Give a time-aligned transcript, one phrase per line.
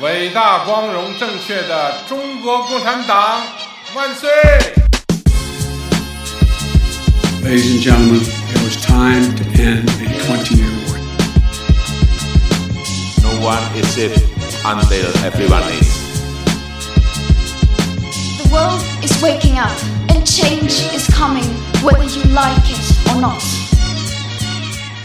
[0.00, 3.42] 伟大、光荣、正确的中国共产党
[3.94, 4.28] 万岁！
[7.42, 10.96] Ladies and gentlemen, it was time to end a 20 year war.
[13.22, 14.14] No one is safe
[14.64, 15.88] until everyone is.
[18.42, 19.74] The world is waking up
[20.14, 21.48] and change is coming
[21.82, 23.42] whether you like it or not.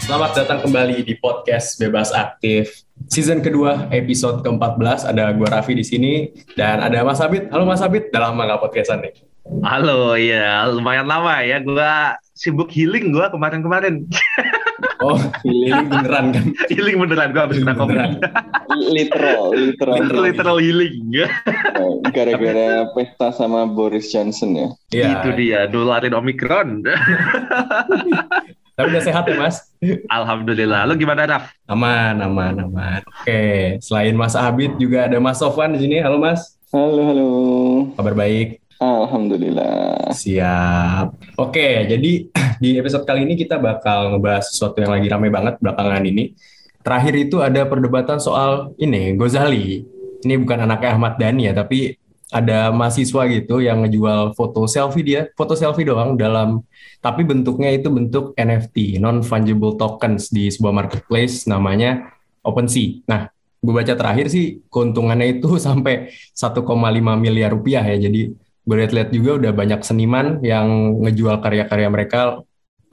[0.06, 2.86] Selamat datang kembali di podcast Bebas Aktif.
[3.11, 5.11] Season kedua, episode ke-14.
[5.11, 7.51] Ada gue Raffi di sini dan ada Mas Abid.
[7.51, 9.11] Halo Mas Abid, udah lama gak podcastan nih?
[9.67, 11.59] Halo, ya lumayan lama ya.
[11.59, 14.07] Gua sibuk healing gua kemarin-kemarin.
[15.01, 16.45] Oh, healing beneran kan?
[16.73, 17.97] healing beneran gua habis kena covid.
[17.97, 18.21] Beneran.
[18.93, 19.97] literal, literal.
[19.97, 21.25] Literal healing.
[22.13, 24.67] Gara-gara pesta sama Boris Johnson ya.
[24.93, 25.09] Iya.
[25.17, 26.85] Itu dia, dolarin Omikron.
[28.81, 29.55] Tapi udah sehat ya Mas?
[30.09, 30.89] Alhamdulillah.
[30.89, 31.53] Lu gimana, Raf?
[31.69, 33.05] Aman, aman, aman.
[33.05, 36.01] Oke, selain Mas Abid juga ada Mas Sofwan di sini.
[36.01, 37.29] Halo Mas, Halo, halo.
[37.93, 38.57] kabar baik?
[38.81, 40.09] Alhamdulillah.
[40.09, 41.13] Siap.
[41.37, 42.11] Oke, jadi
[42.63, 46.33] di episode kali ini kita bakal ngebahas sesuatu yang lagi rame banget belakangan ini.
[46.81, 49.85] Terakhir itu ada perdebatan soal ini, Gozali.
[50.25, 52.00] Ini bukan anaknya Ahmad Dhani ya, tapi
[52.31, 56.63] ada mahasiswa gitu yang ngejual foto selfie dia, foto selfie doang dalam,
[57.03, 62.15] tapi bentuknya itu bentuk NFT, non-fungible tokens di sebuah marketplace namanya
[62.47, 63.03] OpenSea.
[63.11, 63.27] Nah,
[63.59, 66.63] gue baca terakhir sih keuntungannya itu sampai 1,5
[67.19, 72.39] miliar rupiah ya, jadi gue lihat-lihat juga udah banyak seniman yang ngejual karya-karya mereka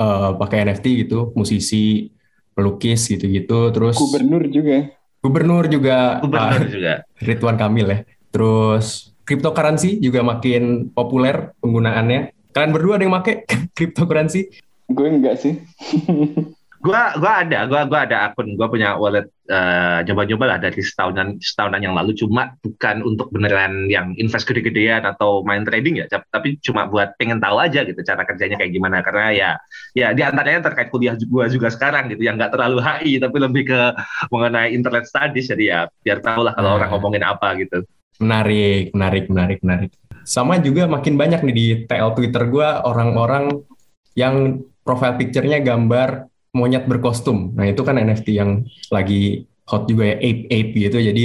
[0.03, 2.11] eh, pakai NFT gitu, musisi,
[2.59, 4.91] pelukis gitu-gitu, terus Gubernur juga.
[5.23, 6.93] gubernur juga Gubernur Pak juga.
[7.23, 7.99] Ridwan Kamil ya.
[8.35, 12.33] Terus cryptocurrency juga makin populer penggunaannya.
[12.56, 13.44] Kalian berdua ada yang make
[13.77, 14.49] cryptocurrency?
[14.89, 15.61] Gue enggak sih.
[16.78, 21.34] Gua gua ada, gua gua ada akun, gua punya wallet eh, coba-coba lah dari setahunan
[21.43, 26.55] setahunan yang lalu cuma bukan untuk beneran yang invest gede-gedean atau main trading ya, tapi
[26.62, 29.50] cuma buat pengen tahu aja gitu cara kerjanya kayak gimana karena ya
[29.99, 33.62] ya di antaranya terkait kuliah gua juga sekarang gitu yang nggak terlalu HI tapi lebih
[33.75, 33.81] ke
[34.31, 36.62] mengenai internet studies jadi ya biar tahu lah Hmm.
[36.62, 37.83] kalau orang ngomongin apa gitu.
[38.19, 39.91] Menarik, menarik, menarik, menarik.
[40.27, 43.65] Sama juga makin banyak nih di TL Twitter gua orang-orang
[44.19, 47.55] yang profile picture-nya gambar monyet berkostum.
[47.55, 50.99] Nah, itu kan NFT yang lagi hot juga ya, ape-ape gitu.
[50.99, 51.25] Jadi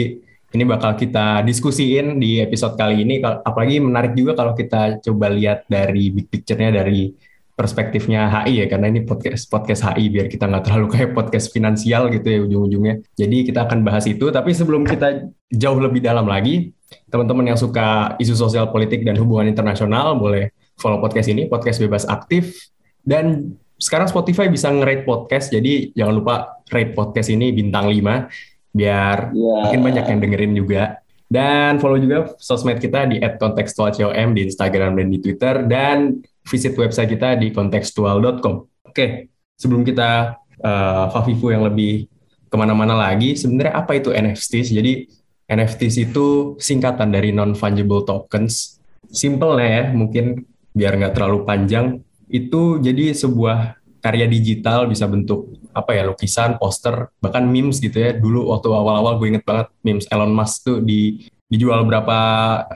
[0.54, 3.24] ini bakal kita diskusiin di episode kali ini.
[3.24, 7.10] Apalagi menarik juga kalau kita coba lihat dari big picture-nya dari
[7.54, 12.10] perspektifnya HI ya, karena ini podcast podcast HI biar kita nggak terlalu kayak podcast finansial
[12.14, 13.02] gitu ya ujung-ujungnya.
[13.18, 14.30] Jadi kita akan bahas itu.
[14.30, 16.70] Tapi sebelum kita jauh lebih dalam lagi,
[17.14, 20.50] teman-teman yang suka isu sosial politik dan hubungan internasional boleh
[20.82, 22.74] follow podcast ini, podcast bebas aktif.
[23.06, 26.36] Dan sekarang Spotify bisa nge-rate podcast, jadi jangan lupa
[26.74, 28.26] rate podcast ini bintang 5
[28.74, 29.70] biar Ya.
[29.70, 30.84] makin banyak yang dengerin juga.
[31.30, 36.18] Dan follow juga sosmed kita di @kontekstualcom di Instagram dan di Twitter dan
[36.50, 38.66] visit website kita di kontekstual.com.
[38.90, 42.10] Oke, sebelum kita uh, Fafifu yang lebih
[42.50, 44.74] ke mana-mana lagi, sebenarnya apa itu NFTs?
[44.74, 45.10] Jadi
[45.54, 48.82] NFTs itu singkatan dari non-fungible tokens.
[49.14, 50.42] Simple ya, mungkin
[50.74, 52.02] biar nggak terlalu panjang.
[52.28, 58.12] Itu jadi sebuah karya digital bisa bentuk apa ya lukisan, poster, bahkan memes gitu ya.
[58.18, 62.18] Dulu waktu awal-awal gue inget banget memes Elon Musk tuh di dijual berapa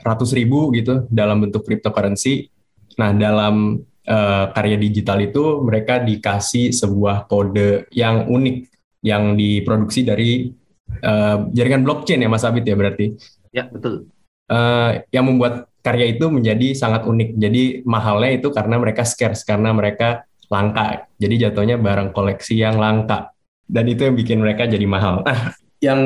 [0.06, 2.48] ratus ribu gitu dalam bentuk cryptocurrency.
[2.96, 8.56] Nah dalam eh, karya digital itu mereka dikasih sebuah kode yang unik
[9.02, 10.50] yang diproduksi dari
[10.90, 13.14] eh, jaringan blockchain ya Mas Abid ya berarti
[13.52, 14.08] Ya betul.
[14.48, 17.40] eh, yang membuat karya itu menjadi sangat unik.
[17.40, 21.08] Jadi mahalnya itu karena mereka scarce, karena mereka langka.
[21.16, 23.32] Jadi jatuhnya barang koleksi yang langka.
[23.64, 25.24] Dan itu yang bikin mereka jadi mahal.
[25.24, 26.00] Nah, yang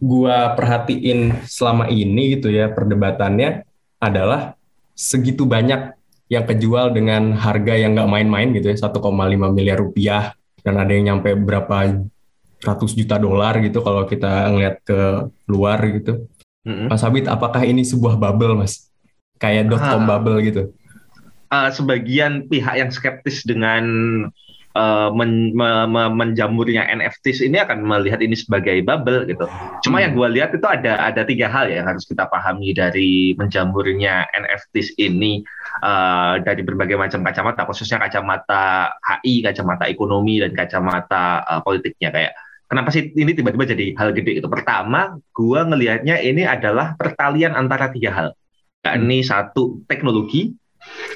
[0.00, 3.64] gua perhatiin selama ini gitu ya perdebatannya
[4.00, 4.56] adalah
[4.96, 5.96] segitu banyak
[6.28, 10.32] yang kejual dengan harga yang nggak main-main gitu ya 1,5 miliar rupiah
[10.64, 12.04] dan ada yang nyampe berapa
[12.60, 15.00] ratus juta dolar gitu kalau kita ngeliat ke
[15.48, 16.28] luar gitu.
[16.64, 16.92] Mm-mm.
[16.92, 18.92] Mas Abid, apakah ini sebuah bubble, Mas?
[19.40, 20.08] Kayak dot com Ah.
[20.16, 20.62] bubble gitu.
[21.50, 23.82] Eh, sebagian pihak yang skeptis dengan
[24.78, 29.50] uh, men, me, me, menjamurnya NFTs ini akan melihat ini sebagai bubble gitu.
[29.82, 33.34] Cuma yang gue lihat itu ada ada tiga hal ya yang harus kita pahami dari
[33.34, 35.42] menjamurnya NFTs ini
[35.82, 42.32] uh, dari berbagai macam kacamata, khususnya kacamata HI, kacamata ekonomi dan kacamata uh, politiknya kayak
[42.70, 44.46] kenapa sih ini tiba-tiba jadi hal gede itu?
[44.46, 48.28] Pertama, gue ngelihatnya ini adalah pertalian antara tiga hal.
[48.86, 50.54] Ini satu teknologi,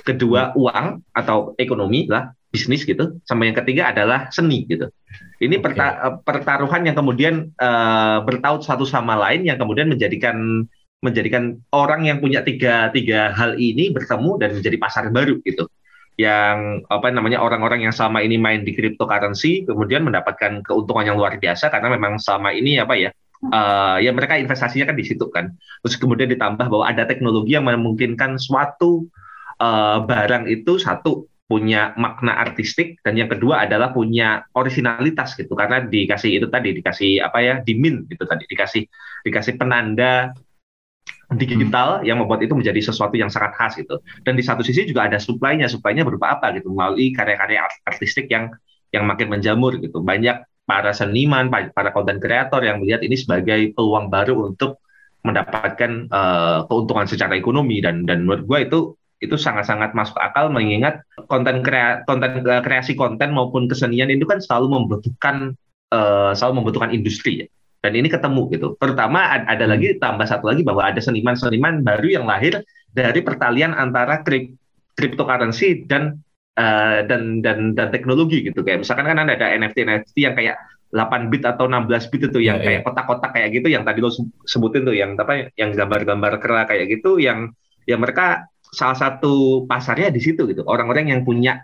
[0.02, 4.90] kedua uang atau ekonomi lah bisnis gitu, sama yang ketiga adalah seni gitu.
[5.38, 5.64] Ini okay.
[5.64, 10.66] perta eh, pertaruhan yang kemudian uh, bertaut satu sama lain yang kemudian menjadikan
[11.02, 15.66] menjadikan orang yang punya tiga tiga hal ini bertemu dan menjadi pasar baru gitu.
[16.14, 21.34] Yang apa namanya orang-orang yang selama ini main di cryptocurrency kemudian mendapatkan keuntungan yang luar
[21.37, 23.11] biasa karena memang selama ini apa ya
[23.50, 25.52] uh, ya mereka investasinya kan di situ kan.
[25.82, 29.11] Terus kemudian ditambah bahwa ada teknologi yang memungkinkan suatu
[29.58, 35.84] uh, barang itu satu punya makna artistik dan yang kedua adalah punya originalitas gitu karena
[35.84, 38.88] dikasih itu tadi dikasih apa ya dimin gitu tadi dikasih
[39.28, 40.32] dikasih penanda
[41.36, 42.06] digital hmm.
[42.06, 45.19] yang membuat itu menjadi sesuatu yang sangat khas gitu dan di satu sisi juga ada
[45.20, 48.50] supply-nya supply-nya berupa apa gitu melalui karya-karya artistik yang
[48.94, 54.08] yang makin menjamur gitu banyak para seniman para konten kreator yang melihat ini sebagai peluang
[54.08, 54.81] baru untuk
[55.25, 58.80] mendapatkan uh, keuntungan secara ekonomi dan dan menurut gue itu
[59.25, 61.00] itu sangat-sangat masuk akal mengingat
[61.32, 65.56] konten krea konten eh, kreasi konten maupun kesenian itu kan selalu membutuhkan
[65.94, 67.46] uh, selalu membutuhkan industri ya.
[67.84, 68.69] Dan ini ketemu gitu.
[68.81, 72.64] Terutama ada lagi tambah satu lagi bahwa ada seniman-seniman baru yang lahir
[72.96, 74.56] dari pertalian antara krip,
[74.96, 76.25] cryptocurrency dan
[76.56, 80.56] uh, dan dan dan teknologi gitu kayak misalkan kan ada NFT NFT yang kayak
[80.94, 84.14] 8 bit atau 16 bit itu yang yeah, kayak kotak-kotak kayak gitu yang tadi lo
[84.46, 87.50] sebutin tuh yang apa yang gambar-gambar kera kayak gitu yang
[87.84, 90.62] yang mereka salah satu pasarnya di situ gitu.
[90.66, 91.62] Orang-orang yang punya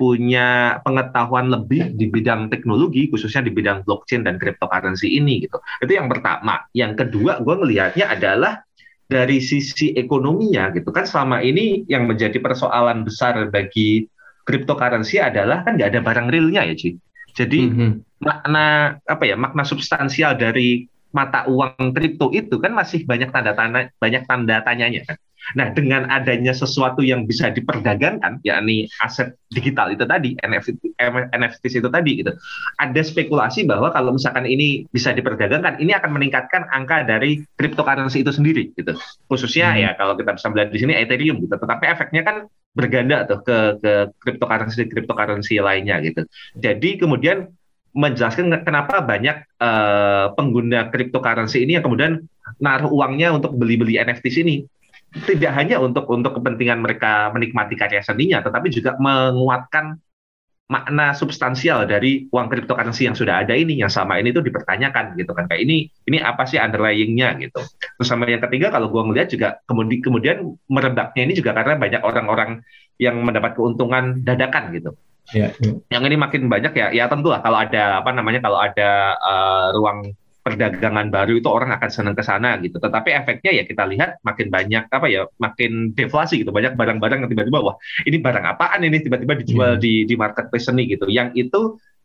[0.00, 5.60] punya pengetahuan lebih di bidang teknologi, khususnya di bidang blockchain dan cryptocurrency ini gitu.
[5.84, 6.64] Itu yang pertama.
[6.72, 8.64] Yang kedua, gue melihatnya adalah
[9.04, 14.08] dari sisi ekonominya gitu kan selama ini yang menjadi persoalan besar bagi
[14.46, 16.96] cryptocurrency adalah kan nggak ada barang realnya ya Ci.
[17.36, 17.90] Jadi mm -hmm.
[18.24, 23.90] makna apa ya makna substansial dari mata uang kripto itu kan masih banyak tanda tanya
[23.98, 25.18] banyak tanda tanyanya kan.
[25.58, 30.94] Nah, dengan adanya sesuatu yang bisa diperdagangkan, yakni aset digital itu tadi, NFT,
[31.34, 32.32] NFT itu tadi gitu.
[32.78, 38.30] Ada spekulasi bahwa kalau misalkan ini bisa diperdagangkan, ini akan meningkatkan angka dari cryptocurrency itu
[38.30, 38.94] sendiri gitu.
[39.26, 39.80] Khususnya hmm.
[39.82, 41.54] ya kalau kita bisa melihat di sini Ethereum gitu.
[41.58, 42.36] Tetapi efeknya kan
[42.70, 43.92] berganda tuh ke ke
[44.22, 46.22] cryptocurrency cryptocurrency lainnya gitu.
[46.54, 47.50] Jadi kemudian
[47.90, 52.22] menjelaskan kenapa banyak uh, pengguna cryptocurrency ini yang kemudian
[52.62, 54.62] naruh uangnya untuk beli-beli NFT ini
[55.10, 59.98] tidak hanya untuk untuk kepentingan mereka menikmati karya seninya, tetapi juga menguatkan
[60.70, 65.34] makna substansial dari uang cryptocurrency yang sudah ada ini yang sama ini tuh dipertanyakan gitu
[65.34, 65.50] kan.
[65.50, 67.58] Kayak ini ini apa sih underlyingnya gitu.
[67.98, 70.36] Terus sama yang ketiga kalau gue melihat juga kemudian kemudian
[70.70, 72.62] merebaknya ini juga karena banyak orang-orang
[73.02, 74.94] yang mendapat keuntungan dadakan gitu.
[75.34, 75.78] Ya, ya.
[75.94, 79.66] yang ini makin banyak ya ya tentu lah kalau ada apa namanya kalau ada uh,
[79.78, 82.80] ruang perdagangan baru itu orang akan senang ke sana gitu.
[82.80, 86.50] Tetapi efeknya ya kita lihat makin banyak apa ya, makin deflasi gitu.
[86.50, 87.76] Banyak barang-barang yang tiba-tiba wah,
[88.08, 89.82] ini barang apaan ini tiba-tiba dijual hmm.
[89.82, 91.06] di di marketplace seni gitu.
[91.06, 91.60] Yang itu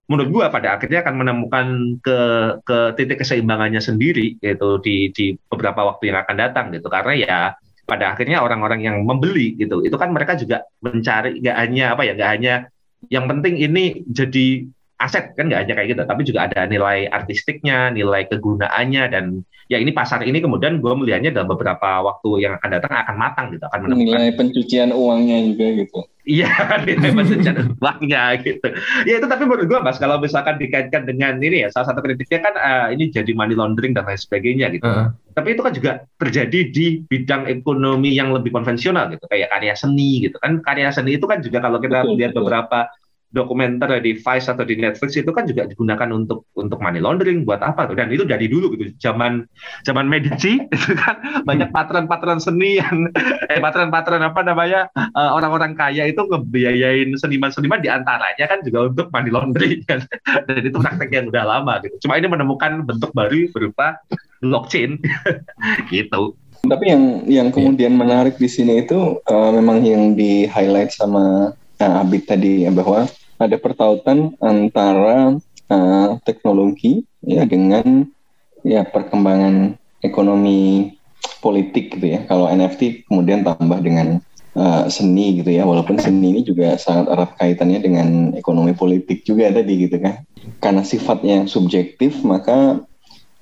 [0.05, 1.67] menurut gua pada akhirnya akan menemukan
[2.04, 2.19] ke
[2.61, 6.92] ke titik keseimbangannya sendiri gitu di di beberapa waktu yang akan datang gitu.
[6.92, 7.39] Karena ya
[7.85, 12.13] pada akhirnya orang-orang yang membeli gitu, itu kan mereka juga mencari nggak hanya apa ya,
[12.18, 12.56] nggak hanya
[13.09, 14.65] yang penting ini jadi
[14.95, 19.25] aset kan nggak hanya kayak gitu, tapi juga ada nilai artistiknya, nilai kegunaannya dan
[19.66, 23.45] ya ini pasar ini kemudian gue melihatnya dalam beberapa waktu yang akan datang akan matang
[23.52, 25.99] gitu, akan menemukan nilai pencucian uangnya juga gitu.
[26.25, 26.49] Iya,
[26.87, 28.68] nilai pencucian uangnya gitu.
[29.09, 32.40] Ya itu tapi menurut gue mas kalau misalkan dikaitkan dengan ini ya salah satu kritiknya
[32.45, 34.85] kan uh, ini jadi money laundering dan lain sebagainya gitu.
[34.85, 35.09] Uh -huh.
[35.35, 40.23] Tapi itu kan juga terjadi di bidang ekonomi yang lebih konvensional gitu, kayak karya seni
[40.23, 40.61] gitu kan.
[40.61, 42.87] Karya seni itu kan juga kalau kita lihat beberapa
[43.33, 47.63] dokumenter di Vice atau di Netflix itu kan juga digunakan untuk untuk money laundering buat
[47.63, 47.97] apa tuh?
[47.97, 49.47] Dan itu dari dulu gitu zaman
[49.87, 53.09] zaman Medici itu kan banyak patron-patron seni yang
[53.51, 59.07] eh patron-patron apa namanya uh, orang-orang kaya itu ngebiayain seniman-seniman di antaranya kan juga untuk
[59.09, 60.03] money laundering kan.
[60.47, 62.07] Dan itu praktek yang udah lama gitu.
[62.07, 63.99] Cuma ini menemukan bentuk baru berupa
[64.44, 65.01] blockchain.
[65.89, 66.37] Gitu.
[66.65, 68.01] Tapi yang yang kemudian yeah.
[68.01, 73.07] menarik di sini itu uh, memang yang di highlight sama Nah, Abid tadi ya bahwa
[73.35, 75.35] ada pertautan antara
[75.67, 78.07] uh, teknologi ya dengan
[78.63, 80.95] ya perkembangan ekonomi
[81.44, 82.23] politik gitu ya.
[82.25, 84.23] Kalau NFT kemudian tambah dengan
[84.55, 85.67] uh, seni gitu ya.
[85.67, 88.07] Walaupun seni ini juga sangat erat kaitannya dengan
[88.39, 90.23] ekonomi politik juga tadi gitu kan.
[90.63, 92.79] Karena sifatnya subjektif maka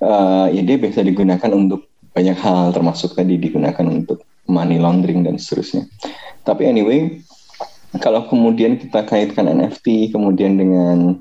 [0.01, 5.37] uh, ya dia bisa digunakan untuk banyak hal termasuk tadi digunakan untuk money laundering dan
[5.37, 5.85] seterusnya.
[6.43, 7.23] Tapi anyway
[8.01, 11.19] kalau kemudian kita kaitkan NFT kemudian dengan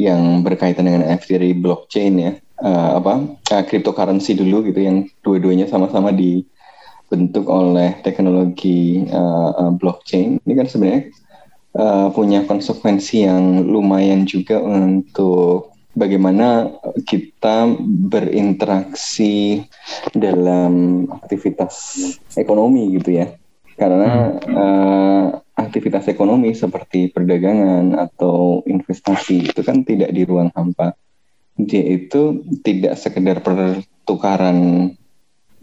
[0.00, 5.66] yang berkaitan dengan NFT dari blockchain ya uh, apa uh, cryptocurrency dulu gitu yang dua-duanya
[5.68, 10.40] sama-sama dibentuk oleh teknologi uh, uh, blockchain.
[10.44, 11.02] Ini kan sebenarnya
[11.76, 16.70] uh, punya konsekuensi yang lumayan juga untuk bagaimana
[17.04, 19.64] kita berinteraksi
[20.14, 21.96] dalam aktivitas
[22.38, 23.36] ekonomi gitu ya.
[23.76, 25.24] Karena uh,
[25.60, 30.96] aktivitas ekonomi seperti perdagangan atau investasi itu kan tidak di ruang hampa.
[31.60, 34.88] Dia itu tidak sekedar pertukaran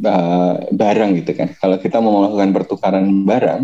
[0.06, 1.50] uh, barang gitu kan.
[1.58, 3.62] Kalau kita mau melakukan pertukaran barang,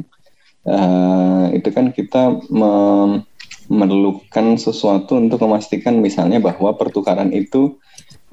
[0.66, 7.78] uh, itu kan kita memerlukan sesuatu untuk memastikan misalnya bahwa pertukaran itu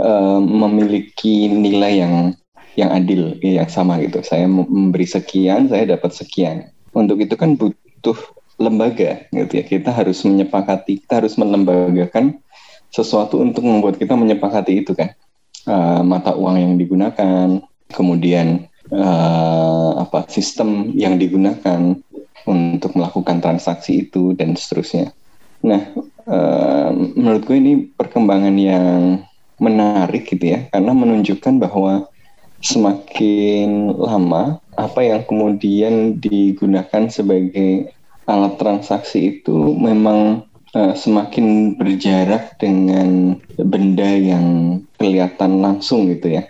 [0.00, 2.33] uh, memiliki nilai yang
[2.78, 4.23] yang adil, yang sama gitu.
[4.25, 6.71] Saya memberi sekian, saya dapat sekian.
[6.95, 8.16] Untuk itu kan but, butuh
[8.57, 9.64] lembaga gitu ya.
[9.69, 12.40] Kita harus menyepakati, kita harus melembagakan
[12.88, 15.12] sesuatu untuk membuat kita menyepakati itu kan.
[15.69, 17.61] Uh, mata uang yang digunakan,
[17.92, 22.00] kemudian uh, apa sistem yang digunakan
[22.49, 25.12] untuk melakukan transaksi itu dan seterusnya.
[25.61, 25.92] Nah,
[26.25, 29.21] uh, menurut gue ini perkembangan yang
[29.61, 32.09] menarik gitu ya, karena menunjukkan bahwa
[32.61, 37.93] semakin lama apa yang kemudian digunakan sebagai
[38.29, 40.45] alat transaksi itu memang
[40.76, 46.43] uh, semakin berjarak dengan benda yang kelihatan langsung gitu ya.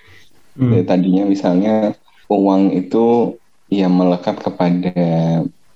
[0.59, 0.75] Hmm.
[0.75, 1.75] Jadi, tadinya misalnya
[2.29, 3.38] uang itu
[3.71, 4.93] ya melekat kepada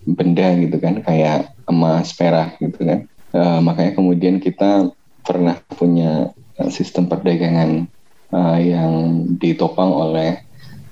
[0.05, 3.01] benda gitu kan kayak emas, perak gitu kan.
[3.35, 4.93] Uh, makanya kemudian kita
[5.25, 6.31] pernah punya
[6.71, 7.91] sistem perdagangan
[8.35, 10.43] uh, yang ditopang oleh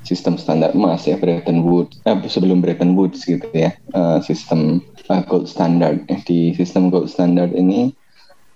[0.06, 1.98] sistem standar emas ya Bretton Woods.
[2.06, 6.06] Eh, sebelum Bretton Woods gitu ya uh, sistem uh, gold standard.
[6.26, 7.90] Di sistem gold standard ini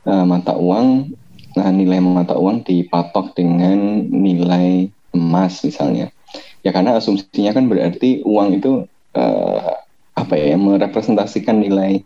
[0.07, 1.11] uh, mata uang
[1.57, 6.12] nah nilai mata uang dipatok dengan nilai emas misalnya.
[6.61, 8.85] Ya karena asumsinya kan berarti uang itu
[9.16, 9.73] uh,
[10.16, 12.05] apa ya merepresentasikan nilai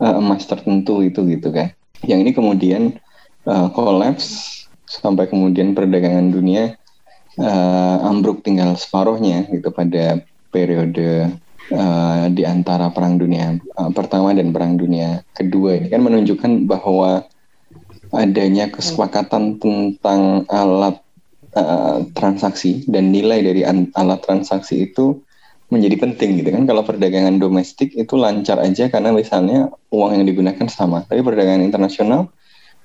[0.00, 1.76] uh, emas tertentu itu gitu kan.
[2.00, 2.82] Yang ini kemudian
[3.44, 4.59] uh, collapse
[4.90, 6.74] sampai kemudian perdagangan dunia
[7.38, 10.18] uh, ambruk tinggal separuhnya gitu pada
[10.50, 11.30] periode
[11.70, 15.86] uh, di antara perang dunia uh, pertama dan perang dunia kedua ini.
[15.86, 17.22] Kan menunjukkan bahwa
[18.10, 20.98] adanya kesepakatan tentang alat
[21.54, 23.62] uh, transaksi dan nilai dari
[23.94, 25.22] alat transaksi itu
[25.70, 26.66] menjadi penting gitu kan.
[26.66, 31.06] Kalau perdagangan domestik itu lancar aja karena misalnya uang yang digunakan sama.
[31.06, 32.26] Tapi perdagangan internasional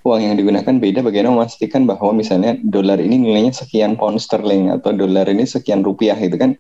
[0.06, 1.02] uang yang digunakan beda.
[1.02, 6.14] Bagaimana memastikan bahwa misalnya dolar ini nilainya sekian pound sterling atau dolar ini sekian rupiah
[6.22, 6.54] gitu kan?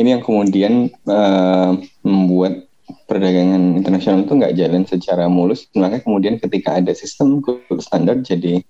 [0.00, 2.64] Ini yang kemudian uh, membuat
[3.04, 5.68] perdagangan internasional itu nggak jalan secara mulus.
[5.76, 8.64] Makanya kemudian ketika ada sistem gold standard jadi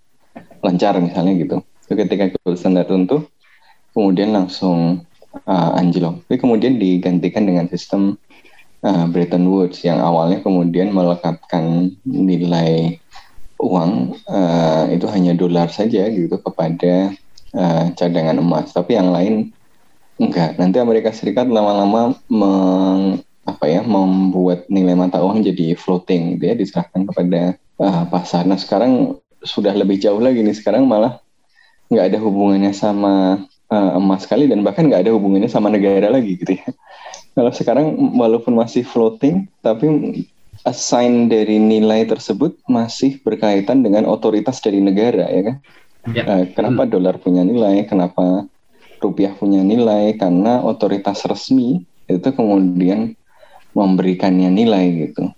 [0.60, 1.56] lancar misalnya gitu.
[1.86, 3.22] Ketika gold standard runtuh
[3.94, 5.06] kemudian langsung
[5.46, 6.26] uh, anjlok.
[6.26, 8.18] Tapi kemudian digantikan dengan sistem
[8.82, 12.99] uh, Bretton Woods yang awalnya kemudian melekatkan nilai
[13.60, 17.12] uang uh, itu hanya dolar saja gitu kepada
[17.52, 19.52] uh, cadangan emas, tapi yang lain
[20.16, 20.56] enggak.
[20.56, 22.16] Nanti Amerika Serikat lama-lama
[23.44, 28.48] apa ya membuat nilai mata uang jadi floating, gitu ya diserahkan kepada uh, pasar.
[28.48, 31.20] Nah sekarang sudah lebih jauh lagi nih, sekarang malah
[31.90, 36.38] nggak ada hubungannya sama uh, emas sekali dan bahkan nggak ada hubungannya sama negara lagi
[36.38, 36.68] gitu ya.
[37.30, 39.86] Kalau sekarang walaupun masih floating, tapi
[40.64, 45.56] assign dari nilai tersebut masih berkaitan dengan otoritas dari negara ya kan?
[46.16, 46.24] Ya.
[46.24, 46.90] Uh, kenapa hmm.
[46.92, 47.84] dolar punya nilai?
[47.84, 48.48] Kenapa
[49.00, 50.16] rupiah punya nilai?
[50.16, 53.14] Karena otoritas resmi itu kemudian
[53.76, 55.30] memberikannya nilai gitu.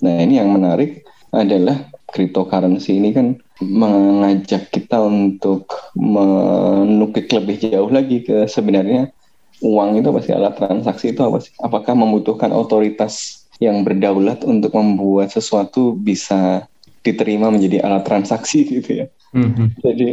[0.00, 8.24] Nah ini yang menarik adalah cryptocurrency ini kan mengajak kita untuk menukik lebih jauh lagi
[8.24, 9.12] ke sebenarnya
[9.60, 11.52] uang itu pasti alat transaksi itu apa sih?
[11.60, 16.64] Apakah membutuhkan otoritas yang berdaulat untuk membuat sesuatu bisa
[17.04, 19.06] diterima menjadi alat transaksi gitu ya.
[19.30, 19.66] Mm-hmm.
[19.78, 20.08] Jadi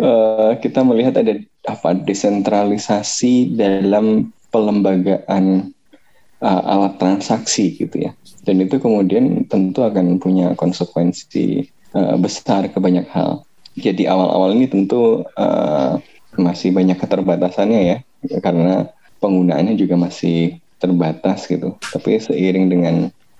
[0.00, 1.36] uh, kita melihat ada
[1.68, 5.74] apa desentralisasi dalam pelembagaan
[6.40, 8.16] uh, alat transaksi gitu ya.
[8.46, 13.44] Dan itu kemudian tentu akan punya konsekuensi uh, besar ke banyak hal.
[13.74, 15.98] Jadi awal-awal ini tentu uh,
[16.38, 17.96] masih banyak keterbatasannya ya,
[18.38, 21.76] karena penggunaannya juga masih terbatas gitu.
[21.80, 22.94] Tapi seiring dengan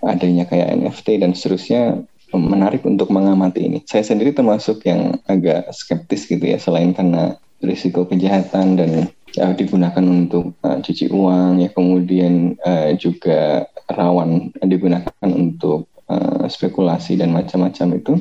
[0.04, 3.78] adanya kayak NFT dan seterusnya menarik untuk mengamati ini.
[3.86, 8.90] Saya sendiri termasuk yang agak skeptis gitu ya selain karena risiko kejahatan dan
[9.38, 17.18] uh, digunakan untuk uh, cuci uang ya kemudian uh, juga rawan digunakan untuk uh, spekulasi
[17.18, 18.12] dan macam-macam itu.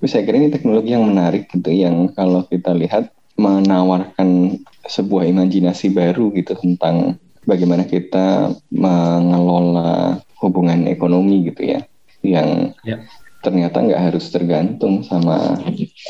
[0.00, 5.92] Tapi saya kira ini teknologi yang menarik gitu yang kalau kita lihat menawarkan sebuah imajinasi
[5.92, 11.80] baru gitu tentang bagaimana kita mengelola hubungan ekonomi gitu ya
[12.20, 13.00] yang ya.
[13.40, 15.56] ternyata nggak harus tergantung sama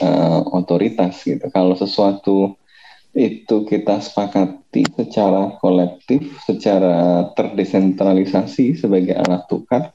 [0.03, 2.59] uh, otoritas gitu kalau sesuatu
[3.11, 9.91] itu kita sepakati secara kolektif secara terdesentralisasi sebagai alat tukar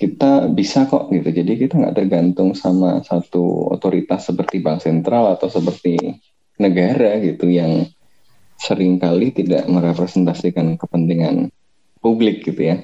[0.00, 5.52] kita bisa kok gitu jadi kita nggak tergantung sama satu otoritas seperti bank sentral atau
[5.52, 6.18] seperti
[6.56, 7.84] negara gitu yang
[8.62, 11.50] sering kali tidak merepresentasikan kepentingan
[12.02, 12.76] publik gitu ya.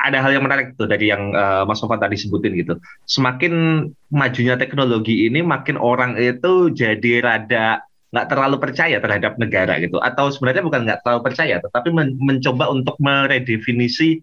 [0.00, 2.78] ada hal yang menarik tuh dari yang uh, Mas Sofan tadi sebutin gitu.
[3.06, 10.02] Semakin majunya teknologi ini, makin orang itu jadi rada nggak terlalu percaya terhadap negara gitu.
[10.02, 14.22] Atau sebenarnya bukan nggak terlalu percaya, tetapi men mencoba untuk meredefinisi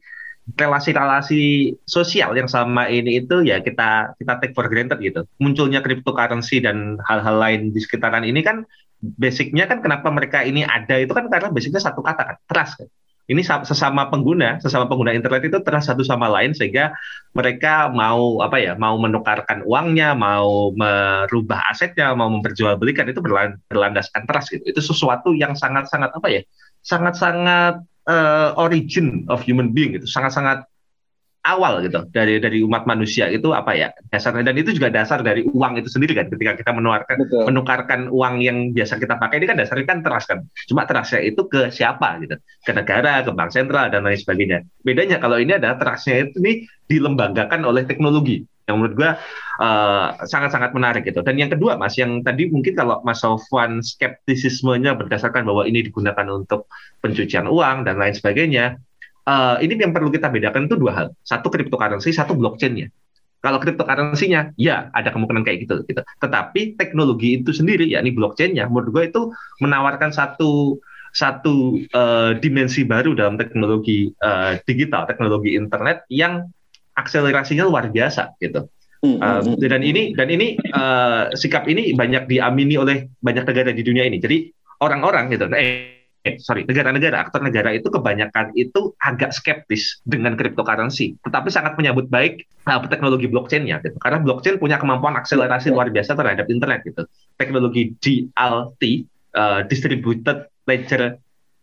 [0.56, 5.28] relasi-relasi sosial yang sama ini itu ya kita kita take for granted gitu.
[5.44, 8.64] Munculnya cryptocurrency dan hal-hal lain di sekitaran ini kan
[9.02, 12.90] basicnya kan kenapa mereka ini ada itu kan karena basicnya satu kata kan trust kan
[13.28, 16.96] ini sesama pengguna, sesama pengguna internet itu trust satu sama lain sehingga
[17.36, 23.20] mereka mau apa ya, mau menukarkan uangnya, mau merubah asetnya, mau memperjualbelikan itu
[23.68, 24.64] berlandaskan trust gitu.
[24.64, 26.42] Itu sesuatu yang sangat-sangat apa ya,
[26.88, 30.64] sangat-sangat uh, origin of human being gitu, sangat-sangat
[31.48, 35.48] awal gitu dari dari umat manusia itu apa ya dasarnya dan itu juga dasar dari
[35.48, 37.44] uang itu sendiri kan ketika kita menukarkan Betul.
[37.48, 41.48] menukarkan uang yang biasa kita pakai ini kan dasarnya kan teras kan cuma terasnya itu
[41.48, 45.80] ke siapa gitu ke negara ke bank sentral dan lain sebagainya bedanya kalau ini ada
[45.80, 49.12] terasnya itu nih dilembagakan oleh teknologi yang menurut gua
[49.64, 51.24] uh, sangat-sangat menarik gitu.
[51.24, 56.28] Dan yang kedua, Mas, yang tadi mungkin kalau Mas Sofwan skeptisismenya berdasarkan bahwa ini digunakan
[56.28, 56.68] untuk
[57.00, 58.76] pencucian uang dan lain sebagainya,
[59.28, 61.08] uh, ini yang perlu kita bedakan itu dua hal.
[61.22, 62.88] Satu cryptocurrency, satu blockchain-nya.
[63.38, 66.02] Kalau cryptocurrency-nya, ya ada kemungkinan kayak gitu, gitu.
[66.24, 69.22] Tetapi teknologi itu sendiri, ya ini blockchain-nya, menurut gue itu
[69.62, 70.82] menawarkan satu
[71.14, 76.50] satu uh, dimensi baru dalam teknologi uh, digital, teknologi internet yang
[76.98, 78.66] akselerasinya luar biasa, gitu.
[79.06, 84.10] Uh, dan ini dan ini uh, sikap ini banyak diamini oleh banyak negara di dunia
[84.10, 84.18] ini.
[84.18, 84.50] Jadi
[84.82, 91.20] orang-orang gitu, eh eh, sorry negara-negara aktor negara itu kebanyakan itu agak skeptis dengan cryptocurrency,
[91.22, 93.98] tetapi sangat menyambut baik uh, teknologi blockchain-nya gitu.
[94.02, 97.06] Karena blockchain punya kemampuan akselerasi luar biasa terhadap internet gitu.
[97.38, 98.82] Teknologi DLT
[99.38, 101.22] uh, distributed ledger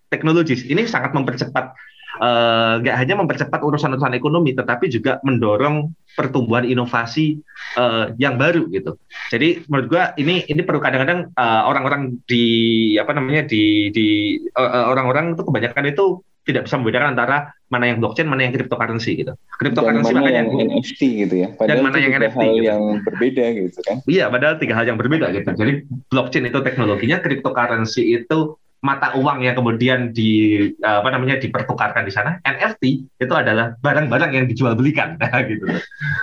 [0.08, 1.74] technologies ini sangat mempercepat
[2.20, 7.42] uh, nggak hanya mempercepat urusan-urusan ekonomi, tetapi juga mendorong pertumbuhan inovasi
[7.74, 8.98] uh, yang baru gitu.
[9.34, 14.90] Jadi menurut gua ini ini perlu kadang-kadang uh, orang-orang di apa namanya di di uh,
[14.90, 16.06] orang-orang itu kebanyakan itu
[16.44, 19.32] tidak bisa membedakan antara mana yang blockchain, mana yang cryptocurrency gitu.
[19.56, 21.48] Cryptocurrency dan mana yang NFT gitu ya.
[21.56, 22.68] Padahal dan mana yang NFT hal gitu.
[22.68, 23.96] yang berbeda gitu kan.
[24.04, 25.50] Iya, padahal tiga hal yang berbeda gitu.
[25.56, 25.72] Jadi
[26.12, 32.36] blockchain itu teknologinya, cryptocurrency itu mata uang yang kemudian di apa namanya dipertukarkan di sana.
[32.44, 32.82] NFT
[33.16, 35.16] itu adalah barang-barang yang dijual belikan
[35.50, 35.64] gitu.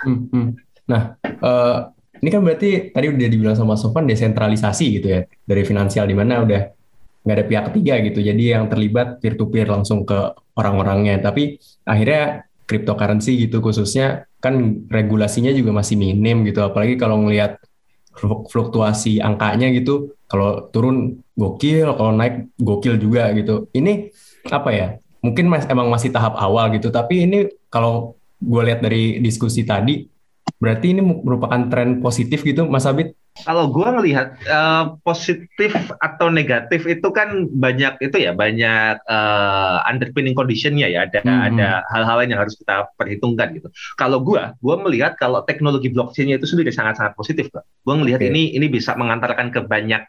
[0.06, 0.50] Hmm, hmm.
[0.86, 1.89] Nah uh,
[2.21, 6.45] ini kan berarti tadi udah dibilang sama Sofan desentralisasi gitu ya dari finansial di mana
[6.45, 6.62] udah
[7.26, 8.19] nggak ada pihak ketiga gitu.
[8.21, 11.17] Jadi yang terlibat peer to peer langsung ke orang-orangnya.
[11.17, 11.58] Tapi
[11.89, 16.62] akhirnya cryptocurrency gitu khususnya kan regulasinya juga masih minim gitu.
[16.62, 17.58] Apalagi kalau ngelihat
[18.21, 23.67] fluktuasi angkanya gitu kalau turun gokil, kalau naik gokil juga gitu.
[23.76, 24.15] Ini
[24.48, 24.88] apa ya?
[25.20, 30.08] Mungkin mas, emang masih tahap awal gitu, tapi ini kalau gue lihat dari diskusi tadi,
[30.58, 33.13] berarti ini merupakan tren positif gitu, Mas Abid?
[33.46, 35.72] Kalau gue ngelihat uh, positif
[36.04, 41.41] atau negatif itu kan banyak itu ya banyak uh, underpinning conditionnya ya ada hmm.
[41.54, 43.72] ada hal-hal yang harus kita perhitungkan gitu.
[43.96, 47.48] Kalau gue, gue melihat kalau teknologi blockchainnya itu sendiri sangat-sangat positif,
[47.82, 48.30] Gue melihat okay.
[48.30, 50.04] ini ini bisa mengantarkan ke banyak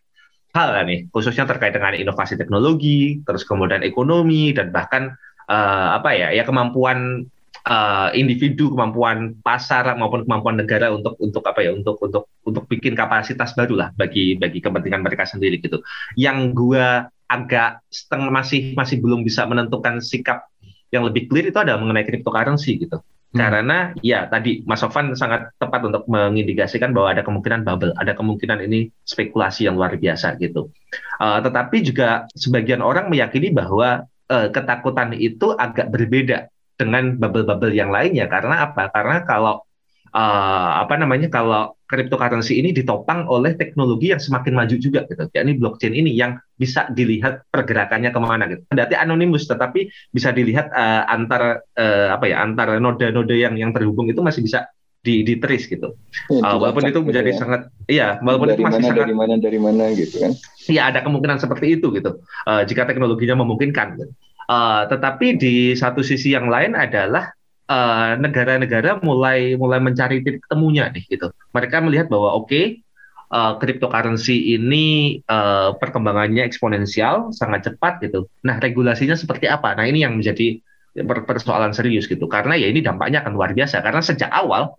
[0.52, 5.16] hal kan nih, khususnya terkait dengan inovasi teknologi, terus kemudian ekonomi dan bahkan
[5.48, 7.24] uh, apa ya, ya kemampuan
[7.64, 12.92] uh, individu, kemampuan pasar maupun kemampuan negara untuk untuk apa ya, untuk untuk untuk bikin
[12.92, 15.80] kapasitas baru lah bagi bagi kepentingan mereka sendiri gitu.
[16.20, 20.52] Yang gua agak setengah masih masih belum bisa menentukan sikap
[20.92, 23.00] yang lebih clear itu adalah mengenai cryptocurrency gitu.
[23.32, 23.40] Hmm.
[23.40, 28.60] Karena ya tadi Mas Sofan sangat tepat untuk mengindikasikan bahwa ada kemungkinan bubble, ada kemungkinan
[28.68, 30.68] ini spekulasi yang luar biasa gitu.
[31.16, 37.88] Uh, tetapi juga sebagian orang meyakini bahwa eh, ketakutan itu agak berbeda dengan bubble-bubble yang
[37.88, 38.92] lainnya karena apa?
[38.92, 39.64] Karena kalau
[40.12, 45.28] eh, apa namanya kalau cryptocurrency ini ditopang oleh teknologi yang semakin maju juga gitu.
[45.32, 48.64] yakni blockchain ini yang bisa dilihat pergerakannya ke mana gitu.
[48.72, 54.08] Berarti anonimus tetapi bisa dilihat uh, antar uh, apa ya antar node-node yang yang terhubung
[54.08, 54.72] itu masih bisa
[55.02, 55.98] di di trace gitu.
[56.30, 57.36] Ya, Uh, walaupun itu gitu menjadi ya.
[57.36, 60.32] sangat iya walaupun dari itu masih mana sangat dari mana dari mana gitu kan
[60.70, 63.98] Iya ada kemungkinan seperti itu gitu uh, jika teknologinya memungkinkan.
[63.98, 64.12] Gitu.
[64.46, 67.34] Uh, tetapi di satu sisi yang lain adalah
[67.72, 71.32] uh, negara-negara mulai mulai mencari titik temunya nih gitu.
[71.56, 72.84] Mereka melihat bahwa oke
[73.32, 78.28] uh, cryptocurrency ini uh, perkembangannya eksponensial sangat cepat gitu.
[78.44, 79.72] Nah regulasinya seperti apa?
[79.72, 80.60] Nah ini yang menjadi
[81.00, 84.76] per- persoalan serius gitu karena ya ini dampaknya akan luar biasa karena sejak awal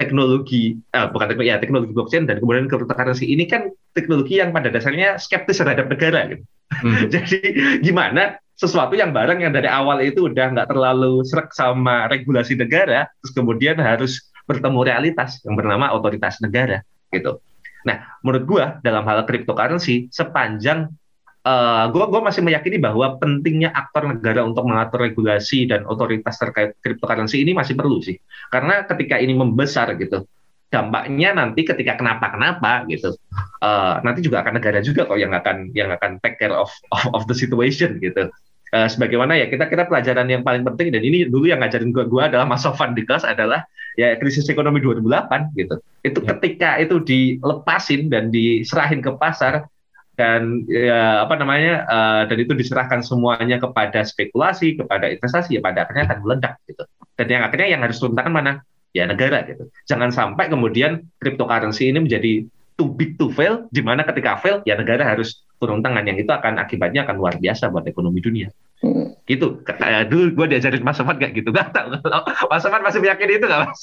[0.00, 4.72] teknologi eh, bukan teknologi ya teknologi blockchain dan kemudian cryptocurrency ini kan teknologi yang pada
[4.72, 6.44] dasarnya skeptis terhadap negara gitu.
[6.80, 7.04] Hmm.
[7.14, 7.38] Jadi
[7.84, 13.08] gimana sesuatu yang barang yang dari awal itu udah nggak terlalu serak sama regulasi negara,
[13.24, 17.40] terus kemudian harus bertemu realitas yang bernama otoritas negara gitu.
[17.88, 20.92] Nah, menurut gua dalam hal cryptocurrency sepanjang
[21.40, 26.76] eh, gua gua masih meyakini bahwa pentingnya aktor negara untuk mengatur regulasi dan otoritas terkait
[26.84, 28.20] cryptocurrency ini masih perlu sih.
[28.52, 30.28] Karena ketika ini membesar gitu,
[30.68, 33.16] dampaknya nanti ketika kenapa-kenapa gitu,
[33.64, 37.08] eh, nanti juga akan negara juga kok yang akan yang akan take care of of,
[37.16, 38.28] of the situation gitu.
[38.70, 42.06] Eh, sebagaimana ya kita kita pelajaran yang paling penting dan ini dulu yang ngajarin gua,
[42.06, 43.66] gua adalah Mas Sofan di kelas adalah
[43.98, 45.74] ya krisis ekonomi 2008 gitu.
[46.06, 46.38] Itu Ya.
[46.38, 49.66] ketika itu dilepasin dan diserahin ke pasar
[50.14, 55.82] dan ya apa namanya eh, dan itu diserahkan semuanya kepada spekulasi, kepada investasi ya pada
[55.82, 56.86] akhirnya akan meledak gitu.
[57.18, 58.52] Dan yang akhirnya yang harus turun tangan mana?
[58.94, 59.66] Ya negara gitu.
[59.90, 62.46] Jangan sampai kemudian cryptocurrency ini menjadi
[62.78, 66.32] too big to fail di mana ketika fail ya negara harus turun tangan yang itu
[66.32, 68.48] akan akibatnya akan luar biasa buat ekonomi dunia.
[68.80, 69.12] Hmm.
[69.28, 69.60] Gitu.
[69.62, 71.52] Kayak dulu gue diajarin Mas Sofan kayak gitu.
[71.52, 73.80] Gak tahu kalau Mas Sofan masih meyakini itu nggak Mas?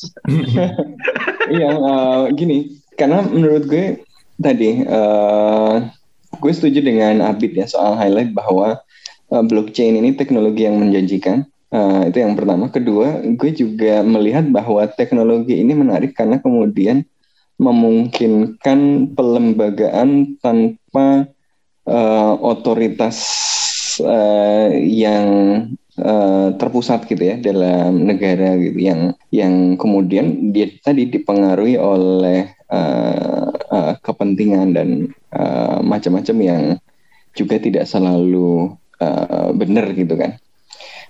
[1.54, 2.58] iya eh, gini
[2.98, 4.02] karena menurut gue
[4.42, 5.76] tadi eh,
[6.34, 8.82] gue setuju dengan Abid ya soal highlight bahwa
[9.30, 14.88] eh, blockchain ini teknologi yang menjanjikan Eh, itu yang pertama kedua gue juga melihat bahwa
[14.88, 17.04] teknologi ini menarik karena kemudian
[17.60, 21.28] memungkinkan pelembagaan tanpa
[21.88, 23.18] eh, otoritas
[24.04, 25.28] eh, yang
[25.98, 29.02] eh, terpusat gitu ya dalam negara gitu yang
[29.34, 34.90] yang kemudian dia tadi dipengaruhi oleh eh, eh, kepentingan dan
[35.34, 36.64] eh, macam-macam yang
[37.34, 40.38] juga tidak selalu eh, benar gitu kan.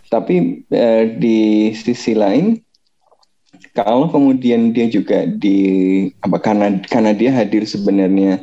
[0.07, 2.63] Tapi eh, di sisi lain
[3.75, 5.59] kalau kemudian dia juga di
[6.23, 8.41] apa karena karena dia hadir sebenarnya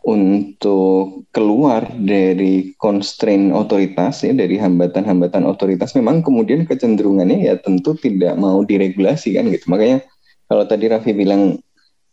[0.00, 8.34] untuk keluar dari constraint otoritas ya dari hambatan-hambatan otoritas memang kemudian kecenderungannya ya tentu tidak
[8.40, 9.68] mau diregulasi kan gitu.
[9.68, 10.00] Makanya
[10.48, 11.60] kalau tadi Raffi bilang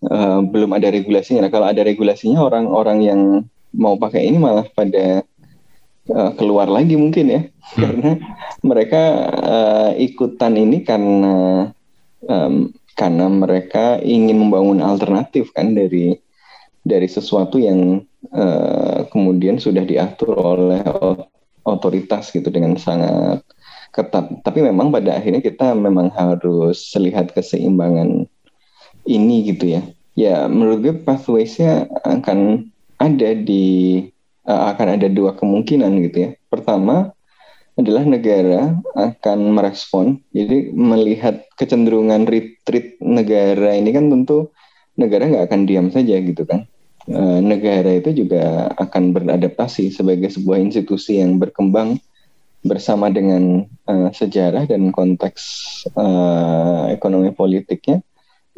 [0.03, 1.47] eh, belum ada regulasinya.
[1.47, 3.21] Nah, kalau ada regulasinya orang-orang yang
[3.71, 5.23] mau pakai ini malah pada
[6.11, 7.41] eh, keluar lagi mungkin ya.
[7.73, 8.19] Karena
[8.61, 9.03] mereka
[9.41, 11.71] eh, ikutan ini karena
[12.27, 16.17] em, karena mereka ingin membangun alternatif kan dari
[16.87, 20.81] dari sesuatu yang eh, kemudian sudah diatur oleh
[21.67, 23.43] otoritas gitu dengan sangat
[23.91, 24.41] ketat.
[24.41, 28.25] Tapi memang pada akhirnya kita memang harus lihat keseimbangan
[29.03, 29.81] ini gitu ya.
[30.17, 34.07] Ya menurut gue pathways-nya akan ada di
[34.47, 36.29] eh, akan ada dua kemungkinan gitu ya.
[36.47, 37.11] Pertama
[37.77, 40.17] adalah negara akan merespon.
[40.33, 44.49] Jadi melihat kecenderungan retreat negara ini kan tentu
[44.97, 46.65] negara nggak akan diam saja gitu kan.
[47.07, 52.03] Eh, negara itu juga akan beradaptasi sebagai sebuah institusi yang berkembang
[52.67, 55.43] bersama dengan eh, sejarah dan konteks
[55.87, 58.03] eh, ekonomi politiknya.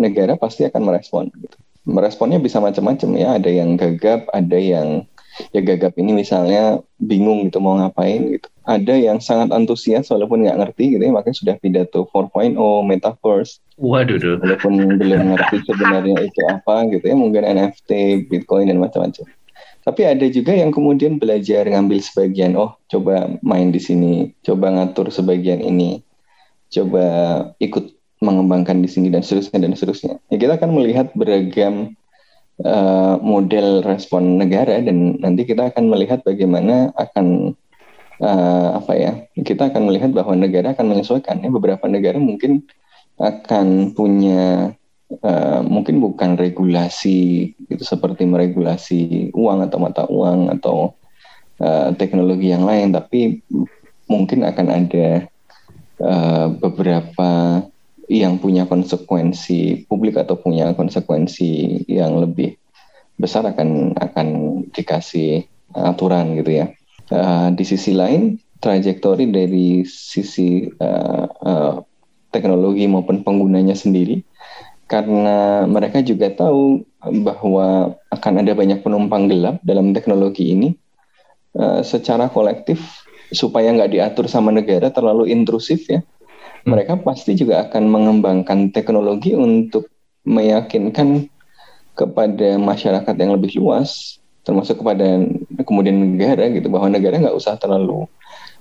[0.02, 1.30] Negara pasti akan merespon.
[1.30, 1.58] Gitu.
[1.86, 3.38] Meresponnya bisa macam-macam ya.
[3.38, 5.06] Ada yang gagap, ada yang
[5.54, 8.48] ya gagap ini misalnya bingung gitu mau ngapain gitu.
[8.70, 12.54] Ada yang sangat antusias walaupun nggak ngerti gitu ya makanya sudah pidato 4.0
[12.86, 14.38] metaverse Waduh, duh.
[14.44, 19.26] walaupun belum ngerti sebenarnya itu apa gitu ya mungkin NFT, Bitcoin dan macam-macam.
[19.80, 25.10] Tapi ada juga yang kemudian belajar ngambil sebagian, oh coba main di sini, coba ngatur
[25.10, 26.04] sebagian ini,
[26.70, 27.06] coba
[27.58, 30.14] ikut mengembangkan di sini dan seterusnya dan seterusnya.
[30.28, 31.96] Ya kita akan melihat beragam
[32.64, 37.56] eh, model respon negara dan nanti kita akan melihat bagaimana akan
[38.20, 41.50] eh, apa ya kita akan melihat bahwa negara akan menyesuaikan ya.
[41.52, 42.64] Beberapa negara mungkin
[43.20, 44.76] akan punya
[45.12, 50.96] eh, mungkin bukan regulasi itu seperti meregulasi uang atau mata uang atau
[51.60, 53.44] eh, teknologi yang lain tapi
[54.10, 55.30] mungkin akan ada
[56.02, 57.62] uh, beberapa
[58.10, 62.58] yang punya konsekuensi publik atau punya konsekuensi yang lebih
[63.22, 64.28] besar akan akan
[64.74, 65.46] dikasih
[65.78, 66.66] aturan gitu ya.
[67.14, 71.86] Uh, di sisi lain, trajektori dari sisi uh, uh,
[72.34, 74.26] teknologi maupun penggunanya sendiri,
[74.90, 76.82] karena mereka juga tahu
[77.26, 80.70] bahwa akan ada banyak penumpang gelap dalam teknologi ini,
[81.58, 86.02] uh, secara kolektif supaya nggak diatur sama negara terlalu intrusif ya
[86.64, 86.76] Hmm.
[86.76, 89.88] mereka pasti juga akan mengembangkan teknologi untuk
[90.28, 91.32] meyakinkan
[91.96, 95.24] kepada masyarakat yang lebih luas, termasuk kepada
[95.68, 98.08] kemudian negara gitu, bahwa negara nggak usah terlalu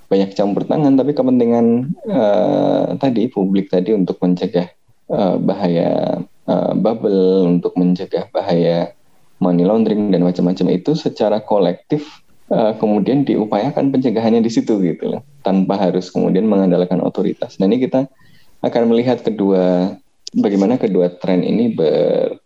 [0.08, 4.72] banyak campur tangan, tapi kepentingan uh, tadi publik tadi untuk mencegah
[5.12, 8.96] uh, bahaya uh, bubble, untuk mencegah bahaya
[9.38, 15.22] money laundering dan macam-macam itu secara kolektif uh, kemudian diupayakan pencegahannya di situ gitu loh,
[15.44, 17.56] tanpa harus kemudian mengandalkan otoritas.
[17.60, 18.08] Nah ini kita
[18.64, 19.94] akan melihat kedua
[20.34, 22.36] bagaimana kedua tren ini ber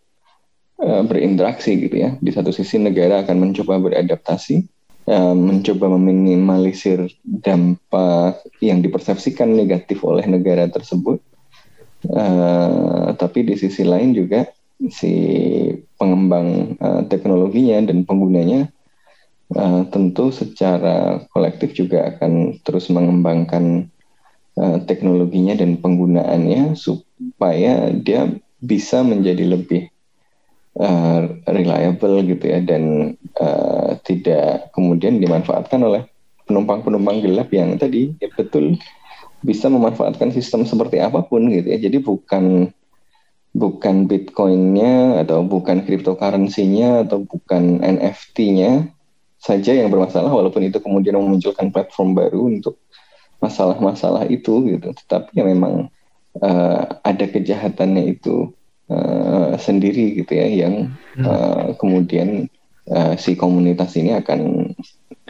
[0.82, 2.14] uh, berinteraksi gitu ya.
[2.18, 4.62] Di satu sisi negara akan mencoba beradaptasi,
[5.08, 11.22] uh, mencoba meminimalisir dampak yang dipersepsikan negatif oleh negara tersebut.
[13.14, 14.42] Tapi di sisi lain juga
[14.90, 15.14] si
[15.94, 16.74] pengembang
[17.06, 18.66] teknologinya dan penggunanya
[19.54, 23.90] uh, tentu secara kolektif juga akan terus mengembangkan
[24.58, 28.30] uh, teknologinya dan penggunaannya supaya dia
[28.62, 29.90] bisa menjadi lebih
[30.78, 36.06] uh, reliable gitu ya dan uh, tidak kemudian dimanfaatkan oleh
[36.46, 38.78] penumpang-penumpang gelap yang tadi ya betul
[39.42, 41.78] bisa memanfaatkan sistem seperti apa pun gitu ya.
[41.82, 42.70] Jadi bukan
[43.52, 48.91] bukan bitcoinnya atau bukan cryptocurrency-nya atau bukan NFT-nya
[49.42, 52.78] saja yang bermasalah walaupun itu kemudian memunculkan platform baru untuk
[53.42, 54.94] masalah-masalah itu gitu.
[54.94, 55.90] Tetapi ya memang
[56.38, 58.54] uh, ada kejahatannya itu
[58.86, 62.46] uh, sendiri gitu ya yang uh, kemudian
[62.86, 64.70] uh, si komunitas ini akan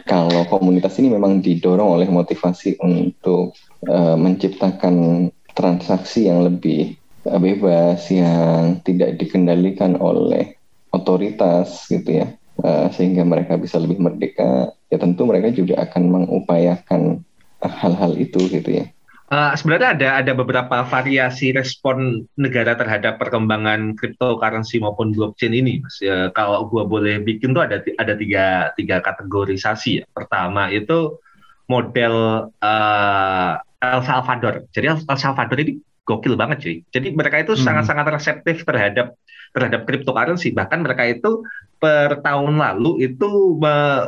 [0.05, 3.57] kalau komunitas ini memang didorong oleh motivasi untuk
[3.89, 10.53] uh, menciptakan transaksi yang lebih uh, bebas yang tidak dikendalikan oleh
[10.93, 12.29] otoritas gitu ya
[12.63, 17.21] uh, sehingga mereka bisa lebih merdeka ya tentu mereka juga akan mengupayakan
[17.63, 18.87] hal-hal itu gitu ya
[19.33, 25.97] Uh, sebenarnya ada ada beberapa variasi respon negara terhadap perkembangan cryptocurrency maupun blockchain ini, mas.
[25.97, 30.03] Ya, kalau gua boleh bikin tuh ada ada tiga tiga kategorisasi.
[30.03, 30.05] Ya.
[30.13, 31.17] Pertama itu
[31.65, 34.69] model uh, El Salvador.
[34.69, 36.77] Jadi El Salvador ini gokil banget cuy.
[36.93, 38.13] Jadi mereka itu sangat-sangat hmm.
[38.13, 39.17] reseptif terhadap
[39.53, 40.51] terhadap cryptocurrency.
[40.51, 41.45] Bahkan mereka itu
[41.77, 43.57] per tahun lalu itu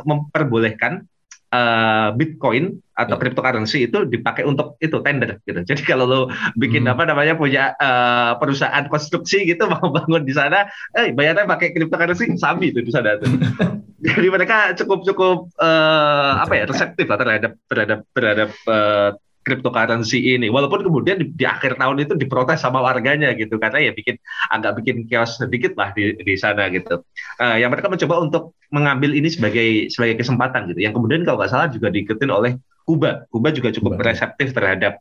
[0.04, 1.06] memperbolehkan
[1.52, 3.20] uh, Bitcoin atau yeah.
[3.20, 5.60] cryptocurrency itu dipakai untuk itu tender gitu.
[5.62, 6.20] Jadi kalau lo
[6.56, 6.92] bikin hmm.
[6.96, 12.34] apa namanya punya uh, perusahaan konstruksi gitu mau bangun di sana, eh bayarnya pakai cryptocurrency
[12.40, 13.30] sabi itu di sana tuh.
[14.06, 19.10] Jadi mereka cukup cukup uh, apa ya reseptif lah terhadap terhadap terhadap uh,
[19.46, 20.50] cryptocurrency ini.
[20.50, 24.18] Walaupun kemudian di, di akhir tahun itu diprotes sama warganya gitu karena ya bikin
[24.50, 27.06] agak bikin chaos sedikit lah di, di sana gitu.
[27.38, 30.82] Uh, yang mereka mencoba untuk mengambil ini sebagai sebagai kesempatan gitu.
[30.82, 33.30] Yang kemudian kalau nggak salah juga diikutin oleh Kuba.
[33.30, 34.02] Kuba juga cukup Kuba.
[34.10, 34.98] reseptif terhadap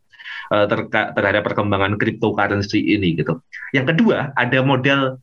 [0.54, 3.42] uh, terka, terhadap perkembangan cryptocurrency ini gitu.
[3.74, 5.18] Yang kedua ada model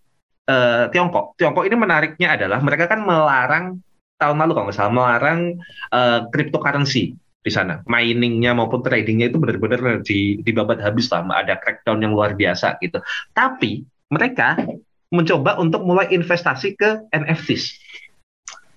[0.51, 1.39] uh, Tiongkok.
[1.39, 3.79] Tiongkok ini menariknya adalah mereka kan melarang
[4.19, 5.41] tahun lalu kalau nggak salah melarang
[5.91, 7.83] uh, cryptocurrency di sana.
[7.91, 13.03] Miningnya maupun tradingnya itu benar-benar di dibabat habis lah, ada crackdown yang luar biasa gitu.
[13.35, 14.57] Tapi mereka
[15.13, 17.77] mencoba untuk mulai investasi ke NFTs.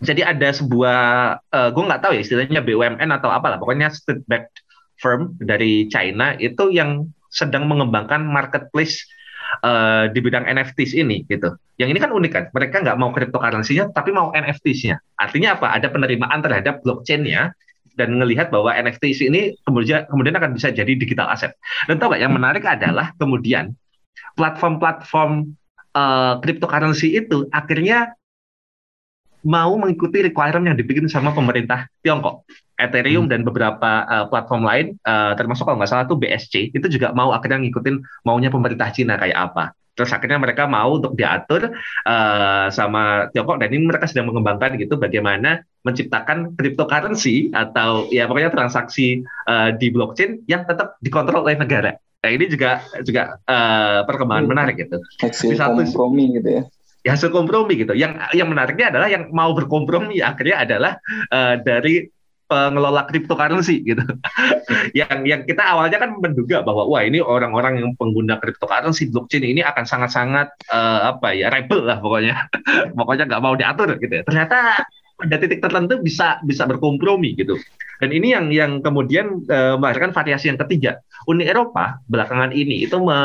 [0.04, 0.99] Jadi ada sebuah,
[1.39, 4.60] uh, eh, gue nggak tahu ya istilahnya BUMN atau apalah, pokoknya state-backed
[4.99, 9.08] firm dari China itu yang sedang mengembangkan marketplace
[9.63, 11.56] uh, di bidang NFTs ini gitu.
[11.80, 14.99] Yang ini kan unik kan, mereka nggak mau cryptocurrency-nya tapi mau NFTs-nya.
[15.19, 15.71] Artinya apa?
[15.75, 17.56] Ada penerimaan terhadap blockchain-nya
[17.96, 21.56] dan melihat bahwa NFT ini kemudian kemudian akan bisa jadi digital asset.
[21.88, 23.76] Dan tahu nggak yang menarik adalah kemudian
[24.36, 25.56] platform-platform
[25.96, 28.14] uh, cryptocurrency itu akhirnya
[29.46, 32.44] mau mengikuti requirement yang dibikin sama pemerintah Tiongkok.
[32.76, 33.32] Ethereum hmm.
[33.32, 37.32] dan beberapa uh, platform lain, uh, termasuk kalau nggak salah tuh BSC, itu juga mau
[37.32, 39.72] akhirnya ngikutin maunya pemerintah Cina kayak apa.
[39.96, 41.72] Terus akhirnya mereka mau untuk diatur
[42.04, 48.52] uh, sama Tiongkok dan ini mereka sedang mengembangkan gitu bagaimana menciptakan cryptocurrency atau ya pokoknya
[48.52, 51.96] transaksi uh, di blockchain yang tetap dikontrol oleh negara.
[51.96, 54.52] Nah ini juga juga uh, perkembangan hmm.
[54.52, 54.98] menarik gitu.
[55.24, 56.64] Hasil kompromi gitu ya.
[57.06, 57.94] Ya hasil kompromi gitu.
[57.94, 60.92] Yang yang menariknya adalah yang mau berkompromi akhirnya adalah
[61.32, 62.10] uh, dari
[62.46, 64.06] pengelola cryptocurrency gitu.
[65.00, 69.62] yang yang kita awalnya kan menduga bahwa wah ini orang-orang yang pengguna cryptocurrency blockchain ini
[69.66, 72.50] akan sangat-sangat uh, apa ya rebel lah pokoknya.
[72.98, 74.24] pokoknya nggak mau diatur gitu ya.
[74.24, 77.56] Ternyata pada titik tertentu bisa bisa berkompromi gitu.
[78.04, 81.00] Dan ini yang yang kemudian uh, melahirkan variasi yang ketiga.
[81.32, 83.18] Uni Eropa belakangan ini itu me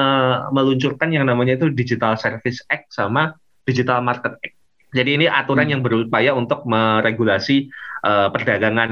[0.54, 3.34] meluncurkan yang namanya itu Digital Service Act sama
[3.66, 4.59] Digital Market Act.
[4.90, 5.72] Jadi ini aturan hmm.
[5.72, 7.70] yang berupaya untuk meregulasi
[8.02, 8.90] uh, perdagangan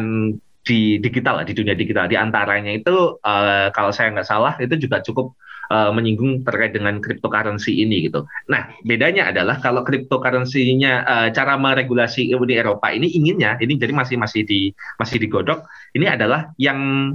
[0.63, 2.07] di digital di dunia digital.
[2.07, 5.33] Di antaranya itu uh, kalau saya nggak salah itu juga cukup
[5.73, 8.29] uh, menyinggung terkait dengan cryptocurrency ini gitu.
[8.53, 14.21] Nah bedanya adalah kalau cryptocurrency-nya uh, cara meregulasi Uni Eropa ini inginnya ini jadi masih
[14.21, 15.65] masih di masih digodok.
[15.97, 17.13] Ini adalah yang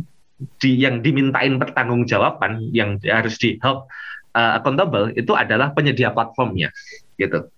[0.59, 3.85] di yang dimintain pertanggungjawaban yang harus di help
[4.33, 6.73] uh, accountable itu adalah penyedia platformnya
[7.21, 7.52] gitu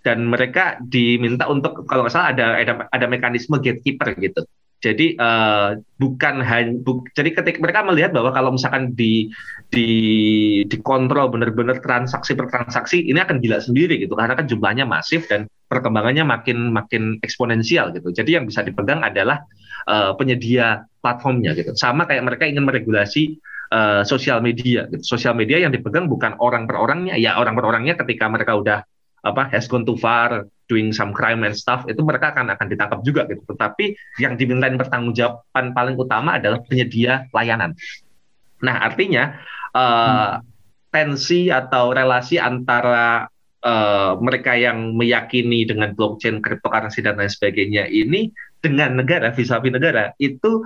[0.00, 4.42] dan mereka diminta untuk kalau nggak salah ada ada, ada mekanisme gatekeeper gitu.
[4.80, 9.28] Jadi uh, bukan hanya bu, jadi ketika mereka melihat bahwa kalau misalkan di
[9.68, 9.88] di
[10.64, 15.52] dikontrol benar-benar transaksi per transaksi ini akan gila sendiri gitu karena kan jumlahnya masif dan
[15.68, 18.08] perkembangannya makin makin eksponensial gitu.
[18.08, 19.44] Jadi yang bisa dipegang adalah
[19.84, 21.76] uh, penyedia platformnya gitu.
[21.76, 23.36] Sama kayak mereka ingin meregulasi
[23.76, 25.04] uh, sosial media gitu.
[25.04, 28.80] Sosial media yang dipegang bukan orang per orangnya, ya orang per orangnya ketika mereka udah
[29.20, 33.00] apa has gone too far doing some crime and stuff itu mereka akan akan ditangkap
[33.02, 37.74] juga gitu tetapi yang dimintain pertanggungjawaban paling utama adalah penyedia layanan
[38.62, 39.40] nah artinya
[39.74, 40.36] uh, hmm.
[40.94, 43.26] tensi atau relasi antara
[43.64, 48.30] uh, mereka yang meyakini dengan blockchain cryptocurrency dan lain sebagainya ini
[48.60, 50.64] dengan negara vis-a-vis negara itu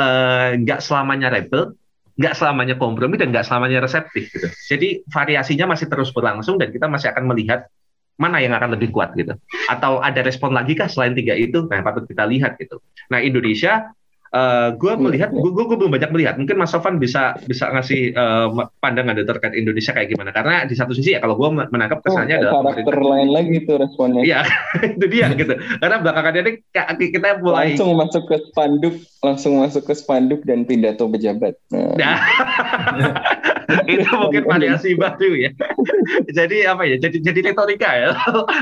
[0.00, 1.76] uh, nggak uh, selamanya rebel
[2.14, 4.46] nggak selamanya kompromi dan nggak selamanya reseptif gitu.
[4.70, 7.66] Jadi variasinya masih terus berlangsung dan kita masih akan melihat
[8.14, 9.34] mana yang akan lebih kuat gitu?
[9.66, 11.66] Atau ada respon lagi kah selain tiga itu?
[11.66, 12.78] Nah patut kita lihat gitu.
[13.10, 13.90] Nah Indonesia
[14.34, 18.12] uh, gue iya, melihat gue gue belum banyak melihat mungkin Mas Sofan bisa bisa ngasih
[18.18, 22.04] uh, pandangan terkait Indonesia kayak gimana karena di satu sisi ya kalau gue menangkap oh,
[22.04, 24.42] kesannya oh, adalah karakter lain lagi itu responnya iya
[24.98, 26.50] itu dia gitu karena belakangan ini
[26.98, 32.18] kita mulai langsung masuk ke spanduk langsung masuk ke spanduk dan pidato pejabat nah.
[33.88, 35.50] itu mungkin variasi baru ya.
[36.36, 36.96] jadi apa ya?
[37.00, 38.08] Jadi jadi retorika ya.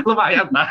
[0.07, 0.67] Lumayan lah.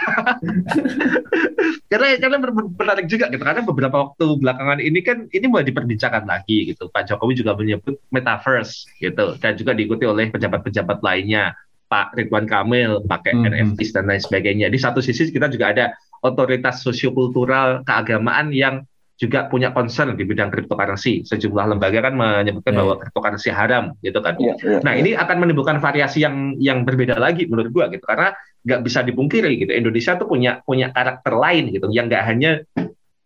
[1.93, 6.76] karena karena menarik juga gitu karena beberapa waktu belakangan ini kan ini mulai diperbincangkan lagi
[6.76, 6.92] gitu.
[6.92, 11.57] Pak Jokowi juga menyebut metaverse gitu dan juga diikuti oleh pejabat-pejabat lainnya.
[11.88, 13.52] Pak Ridwan Kamil pakai hmm.
[13.52, 14.72] NFT dan lain sebagainya.
[14.72, 15.85] Di satu sisi kita juga ada
[16.24, 18.85] otoritas sosiokultural keagamaan yang
[19.20, 21.22] juga punya concern di bidang cryptocurrency.
[21.22, 22.81] Sejumlah lembaga kan menyebutkan yeah.
[22.83, 24.35] bahwa cryptocurrency haram, gitu kan.
[24.40, 25.02] Yeah, yeah, nah, yeah.
[25.05, 28.35] ini akan menimbulkan variasi yang yang berbeda lagi menurut gua gitu, karena
[28.66, 29.70] nggak bisa dipungkiri gitu.
[29.70, 32.50] Indonesia tuh punya punya karakter lain gitu, yang nggak hanya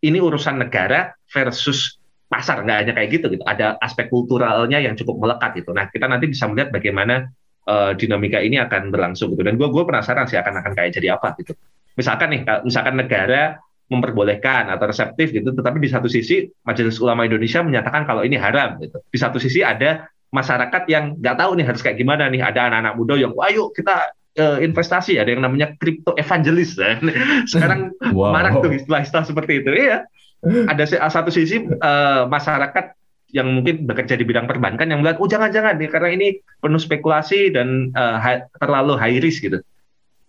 [0.03, 3.43] ini urusan negara versus pasar, nggak hanya kayak gitu gitu.
[3.47, 5.71] Ada aspek kulturalnya yang cukup melekat gitu.
[5.71, 7.31] Nah, kita nanti bisa melihat bagaimana
[7.65, 9.43] uh, dinamika ini akan berlangsung gitu.
[9.47, 11.55] Dan gua gua penasaran sih akan akan kayak jadi apa gitu.
[11.97, 13.57] Misalkan nih, misalkan negara
[13.87, 18.77] memperbolehkan atau reseptif gitu, tetapi di satu sisi Majelis Ulama Indonesia menyatakan kalau ini haram
[18.83, 18.99] gitu.
[19.07, 22.93] Di satu sisi ada masyarakat yang nggak tahu nih harus kayak gimana nih, ada anak-anak
[22.99, 26.77] muda yang ayo kita uh, investasi, ada yang namanya crypto evangelis.
[26.77, 26.97] Ya.
[27.51, 28.31] Sekarang wow.
[28.31, 30.07] marak tuh istilah-istilah seperti itu ya.
[30.45, 32.93] Ada satu sisi uh, masyarakat
[33.35, 36.27] yang mungkin bekerja di bidang perbankan yang melihat oh jangan-jangan nih karena ini
[36.63, 38.15] penuh spekulasi dan uh,
[38.55, 39.59] terlalu high risk gitu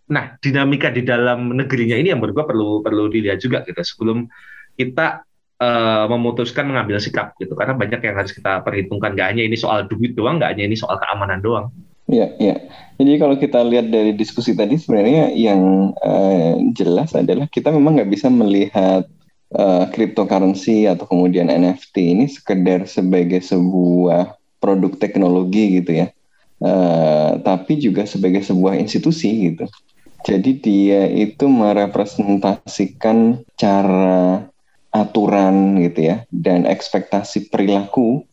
[0.09, 4.25] Nah, dinamika di dalam negerinya ini yang menurut perlu perlu dilihat juga gitu sebelum
[4.73, 5.21] kita
[5.61, 9.85] uh, memutuskan mengambil sikap gitu karena banyak yang harus kita perhitungkan gak hanya ini soal
[9.85, 11.69] duit doang, gak hanya ini soal keamanan doang.
[12.09, 12.57] Iya, iya.
[12.99, 18.11] Jadi kalau kita lihat dari diskusi tadi sebenarnya yang uh, jelas adalah kita memang nggak
[18.11, 19.07] bisa melihat
[19.55, 26.07] uh, cryptocurrency atau kemudian NFT ini sekedar sebagai sebuah produk teknologi gitu ya,
[26.65, 29.69] uh, tapi juga sebagai sebuah institusi gitu.
[30.27, 34.43] Jadi dia itu merepresentasikan cara
[34.91, 38.27] aturan gitu ya dan ekspektasi perilaku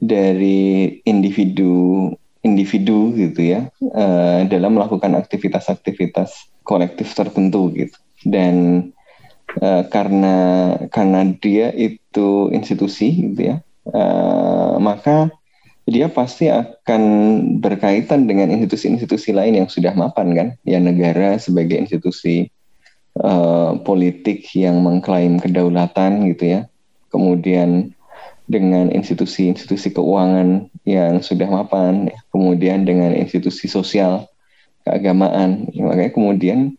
[0.00, 2.08] dari individu
[2.46, 7.98] individu gitu ya uh, dalam melakukan aktivitas-aktivitas kolektif tertentu gitu.
[8.22, 8.88] Dan
[9.58, 10.36] uh, karena
[10.94, 13.56] karena dia itu institusi gitu ya
[13.90, 15.34] uh, maka
[15.86, 17.02] dia pasti akan
[17.62, 22.50] berkaitan dengan institusi-institusi lain yang sudah mapan kan, ya negara sebagai institusi
[23.22, 26.60] uh, politik yang mengklaim kedaulatan gitu ya,
[27.14, 27.94] kemudian
[28.50, 32.18] dengan institusi-institusi keuangan yang sudah mapan, ya.
[32.30, 34.30] kemudian dengan institusi sosial
[34.86, 36.78] keagamaan, ya, makanya kemudian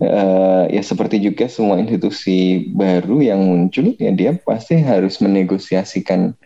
[0.00, 6.36] uh, ya seperti juga semua institusi baru yang muncul ya dia pasti harus menegosiasikan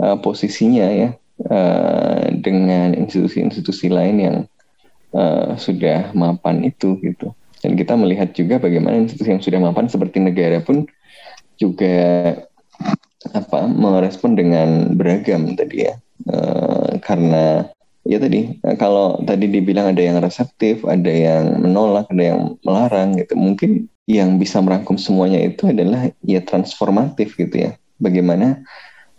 [0.00, 1.08] uh, posisinya ya
[1.52, 4.36] uh, dengan institusi-institusi lain yang
[5.12, 7.32] uh, sudah mapan itu gitu.
[7.58, 10.86] Dan kita melihat juga bagaimana institusi yang sudah mapan seperti negara pun
[11.58, 12.38] juga
[13.34, 15.98] apa merespon dengan beragam tadi ya.
[16.26, 17.70] Uh, karena
[18.02, 23.38] ya tadi kalau tadi dibilang ada yang reseptif, ada yang menolak, ada yang melarang gitu.
[23.38, 27.70] Mungkin yang bisa merangkum semuanya itu adalah ya transformatif gitu ya.
[28.00, 28.64] Bagaimana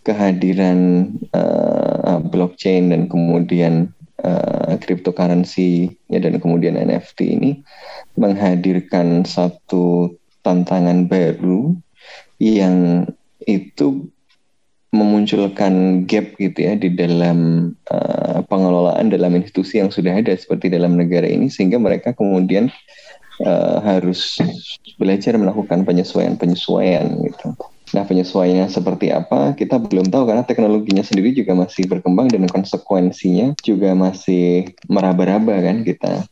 [0.01, 3.93] kehadiran uh, blockchain dan kemudian
[4.25, 7.51] uh, cryptocurrency ya dan kemudian NFT ini
[8.17, 11.75] menghadirkan satu tantangan baru
[12.39, 13.05] yang
[13.43, 14.07] itu
[14.89, 20.97] memunculkan gap gitu ya di dalam uh, pengelolaan dalam institusi yang sudah ada seperti dalam
[20.97, 22.73] negara ini sehingga mereka kemudian
[23.45, 24.41] uh, harus
[24.97, 27.53] belajar melakukan penyesuaian-penyesuaian gitu.
[27.89, 33.57] Nah, penyesuaiannya seperti apa kita belum tahu karena teknologinya sendiri juga masih berkembang dan konsekuensinya
[33.65, 36.25] juga masih meraba-raba kan kita.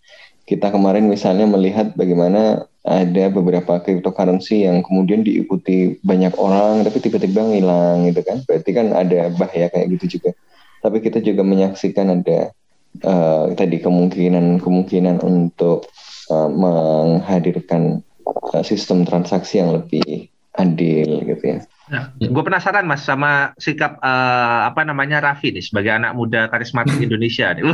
[0.48, 7.44] Kita kemarin misalnya melihat bagaimana ada beberapa cryptocurrency yang kemudian diikuti banyak orang tapi tiba-tiba
[7.52, 8.40] hilang gitu kan.
[8.48, 10.32] Berarti kan ada bahaya kayak gitu juga.
[10.80, 12.56] Tapi kita juga menyaksikan ada
[13.04, 15.92] uh, tadi kemungkinan-kemungkinan untuk
[16.32, 21.60] uh, menghadirkan uh, sistem transaksi yang lebih adil gitu ya.
[21.88, 27.00] Nah, gue penasaran mas sama sikap uh, apa namanya Raffi nih sebagai anak muda karismatik
[27.00, 27.64] Indonesia nih.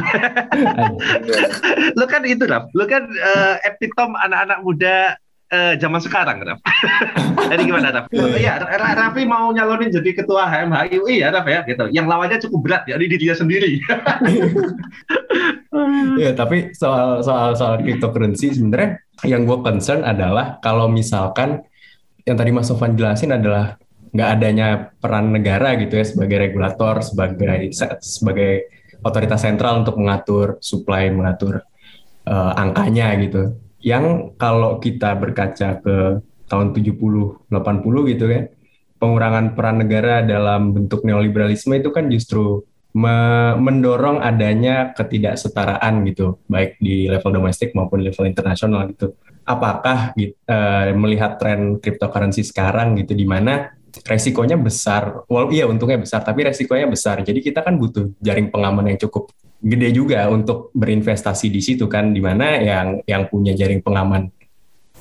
[1.98, 5.18] lu kan itu Raf, lu kan uh, epitom anak-anak muda
[5.50, 6.62] uh, zaman sekarang Raf.
[7.50, 8.06] jadi gimana Raf?
[8.14, 11.90] Iya, Raffi mau nyalonin jadi ketua HMHIUI ya Raf ya gitu.
[11.90, 13.82] Yang lawannya cukup berat ya di dia sendiri.
[16.22, 21.66] ya tapi soal soal soal cryptocurrency sebenarnya yang gue concern adalah kalau misalkan
[22.30, 23.76] yang tadi Mas Sofan jelasin adalah
[24.14, 24.68] nggak adanya
[25.02, 28.52] peran negara gitu ya sebagai regulator, sebagai sebagai
[29.02, 31.66] otoritas sentral untuk mengatur supply, mengatur
[32.30, 33.58] uh, angkanya gitu.
[33.84, 35.96] Yang kalau kita berkaca ke
[36.48, 38.42] tahun 70, 80 gitu ya,
[39.02, 43.18] pengurangan peran negara dalam bentuk neoliberalisme itu kan justru me
[43.58, 49.18] mendorong adanya ketidaksetaraan gitu, baik di level domestik maupun level internasional gitu.
[49.44, 55.22] Apakah gitu, uh, melihat tren cryptocurrency sekarang gitu, di mana resikonya besar.
[55.30, 57.22] Well, iya untungnya besar, tapi resikonya besar.
[57.22, 59.30] Jadi kita kan butuh jaring pengaman yang cukup
[59.64, 64.34] gede juga untuk berinvestasi di situ kan, di mana yang yang punya jaring pengaman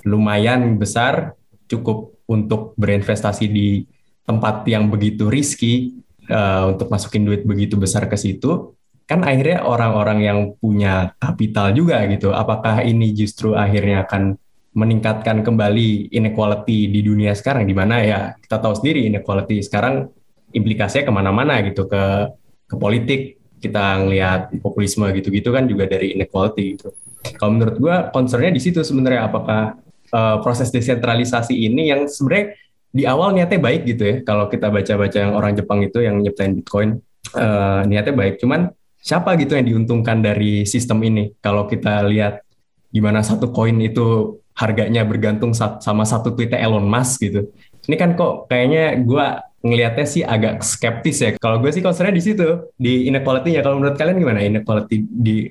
[0.05, 1.35] lumayan besar,
[1.67, 3.87] cukup untuk berinvestasi di
[4.23, 5.99] tempat yang begitu riski
[6.31, 8.77] uh, untuk masukin duit begitu besar ke situ,
[9.07, 12.31] kan akhirnya orang-orang yang punya kapital juga gitu.
[12.31, 14.39] Apakah ini justru akhirnya akan
[14.73, 20.09] meningkatkan kembali inequality di dunia sekarang di mana ya kita tahu sendiri inequality sekarang
[20.57, 22.33] implikasinya ke mana-mana gitu ke
[22.69, 23.23] ke politik.
[23.63, 26.91] Kita ngelihat populisme gitu-gitu kan juga dari inequality gitu.
[27.39, 29.79] Kalau menurut gue concernnya di situ sebenarnya apakah
[30.11, 32.59] uh, proses desentralisasi ini yang sebenarnya
[32.91, 36.59] di awal niatnya baik gitu ya kalau kita baca-baca yang orang Jepang itu yang nyiptain
[36.59, 36.99] Bitcoin
[37.39, 38.43] uh, niatnya baik.
[38.43, 41.31] Cuman siapa gitu yang diuntungkan dari sistem ini?
[41.39, 42.43] Kalau kita lihat
[42.91, 47.49] gimana satu koin itu harganya bergantung sama satu tweetnya Elon Musk gitu.
[47.89, 49.27] Ini kan kok kayaknya gue
[49.63, 51.31] ngelihatnya sih agak skeptis ya.
[51.39, 53.63] Kalau gue sih concernnya di situ, di inequality-nya.
[53.63, 55.47] Kalau menurut kalian gimana inequality di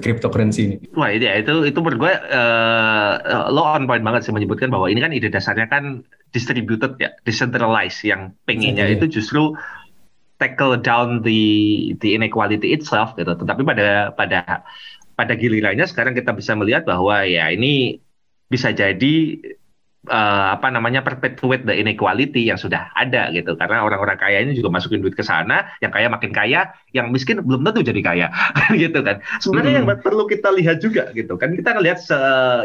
[0.00, 0.76] cryptocurrency ini?
[0.96, 4.88] Wah itu ya, itu itu menurut gue uh, lo on point banget sih menyebutkan bahwa
[4.88, 6.00] ini kan ide dasarnya kan
[6.32, 9.52] distributed ya, decentralized yang pengennya itu justru
[10.40, 11.42] tackle down the
[12.00, 13.32] the inequality itself gitu.
[13.36, 14.64] Tetapi pada pada
[15.18, 18.00] pada gilirannya sekarang kita bisa melihat bahwa ya ini
[18.48, 19.14] bisa jadi
[20.08, 23.54] uh, apa namanya perpetuate the inequality yang sudah ada gitu.
[23.54, 27.44] Karena orang-orang kaya ini juga masukin duit ke sana yang kaya makin kaya yang miskin
[27.44, 28.26] belum tentu jadi kaya
[28.82, 29.20] gitu kan.
[29.38, 29.78] Sebenarnya hmm.
[29.84, 31.52] yang perlu kita lihat juga gitu kan.
[31.54, 31.98] Kita ngelihat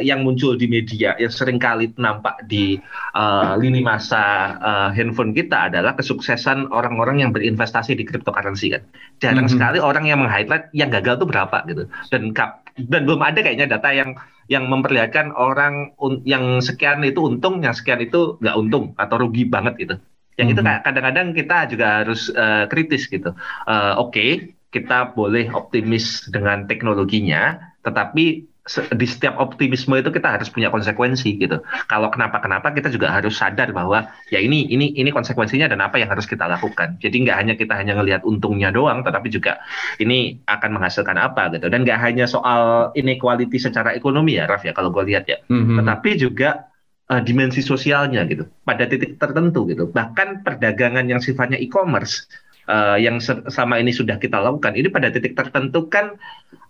[0.01, 2.79] yang muncul di media yang sering kali nampak di
[3.13, 8.83] uh, lini masa uh, handphone kita adalah kesuksesan orang-orang yang berinvestasi di cryptocurrency kan.
[9.19, 9.53] Jarang hmm.
[9.53, 11.83] sekali orang yang meng-highlight yang gagal tuh berapa gitu.
[12.09, 12.31] Dan
[12.77, 14.17] dan belum ada kayaknya data yang
[14.51, 15.95] yang memperlihatkan orang
[16.27, 19.95] yang sekian itu untung, yang sekian itu nggak untung atau rugi banget gitu.
[20.35, 20.53] Yang mm -hmm.
[20.53, 20.81] itu mhm.
[20.83, 23.31] kadang-kadang kita juga harus uh, kritis gitu.
[23.69, 24.29] Uh, Oke, okay,
[24.73, 31.59] kita boleh optimis dengan teknologinya, tetapi di setiap optimisme itu kita harus punya konsekuensi gitu.
[31.91, 36.07] Kalau kenapa-kenapa kita juga harus sadar bahwa ya ini ini ini konsekuensinya dan apa yang
[36.07, 36.95] harus kita lakukan.
[37.03, 39.59] Jadi nggak hanya kita hanya ngelihat untungnya doang, tetapi juga
[39.99, 41.67] ini akan menghasilkan apa gitu.
[41.67, 45.83] Dan nggak hanya soal inequality secara ekonomi ya, Raf ya kalau gue lihat ya, Mhm.
[45.83, 46.71] tetapi juga
[47.11, 48.47] eh, dimensi sosialnya gitu.
[48.63, 49.91] Pada titik tertentu gitu.
[49.91, 52.31] Bahkan perdagangan yang sifatnya e-commerce
[52.71, 56.15] eh, yang se- selama ini sudah kita lakukan, ini pada titik tertentu kan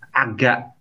[0.09, 0.73] agak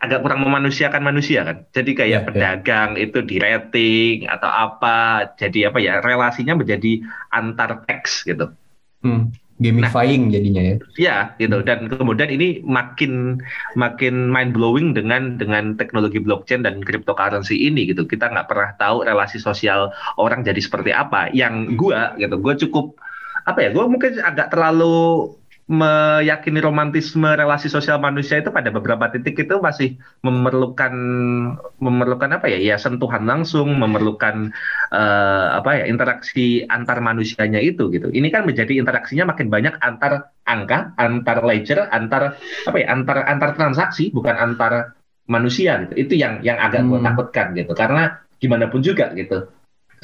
[0.00, 1.56] agak kurang memanusiakan manusia kan.
[1.72, 2.26] Jadi kayak Iya, iya.
[2.26, 7.00] pedagang itu di rating atau apa, jadi apa ya relasinya menjadi
[7.32, 8.52] antar teks gitu.
[9.04, 9.32] Hmm.
[9.54, 10.76] Gamifying jadinya ya.
[10.98, 11.62] Ya, gitu.
[11.62, 13.38] Dan kemudian ini makin
[13.78, 18.02] makin mind blowing dengan dengan teknologi blockchain dan cryptocurrency ini gitu.
[18.02, 21.30] Kita nggak pernah tahu relasi sosial orang jadi seperti apa.
[21.30, 22.98] Yang gua gitu, gua cukup
[23.46, 23.70] apa ya?
[23.70, 25.30] Gua mungkin agak terlalu
[25.64, 30.92] meyakini romantisme relasi sosial manusia itu pada beberapa titik itu masih memerlukan
[31.80, 32.58] memerlukan apa ya?
[32.60, 34.52] Ya sentuhan langsung memerlukan
[34.92, 38.12] eh, apa ya interaksi antar manusianya itu gitu.
[38.12, 42.36] Ini kan menjadi interaksinya makin banyak antar angka antar ledger antar
[42.68, 44.92] apa ya antar antar transaksi bukan antar
[45.24, 45.94] manusia gitu.
[45.96, 47.08] Itu yang yang agak gue Hmm.
[47.08, 47.72] takutkan gitu.
[47.72, 49.48] Karena gimana pun juga gitu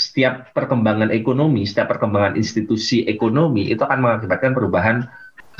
[0.01, 4.97] setiap perkembangan ekonomi setiap perkembangan institusi ekonomi itu akan mengakibatkan perubahan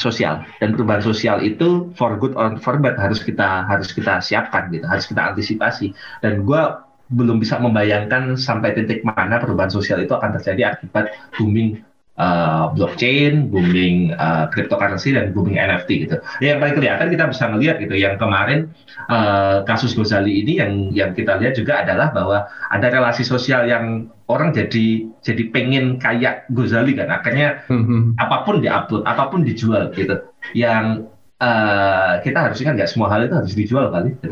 [0.01, 0.41] sosial.
[0.57, 4.89] Dan perubahan sosial itu for good or for bad harus kita harus kita siapkan gitu
[4.89, 5.93] harus kita antisipasi.
[6.25, 6.63] Dan gue
[7.11, 11.83] belum bisa membayangkan sampai titik mana perubahan sosial itu akan terjadi akibat booming
[12.21, 16.21] uh, blockchain, booming uh, cryptocurrency dan booming NFT gitu.
[16.45, 18.69] Yang paling kelihatan kita bisa melihat gitu yang kemarin
[19.09, 24.13] uh, kasus Gozali ini yang yang kita lihat juga adalah bahwa ada relasi sosial yang
[24.29, 28.21] orang jadi jadi pengen kayak Gozali kan akhirnya Mhm.
[28.21, 30.21] apa pun diupload, apa pun dijual gitu.
[30.53, 31.09] Yang
[31.41, 34.13] uh, kita harus ingat nggak semua hal itu harus dijual kali.
[34.21, 34.29] Gitu.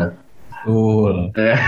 [0.59, 1.14] Betul.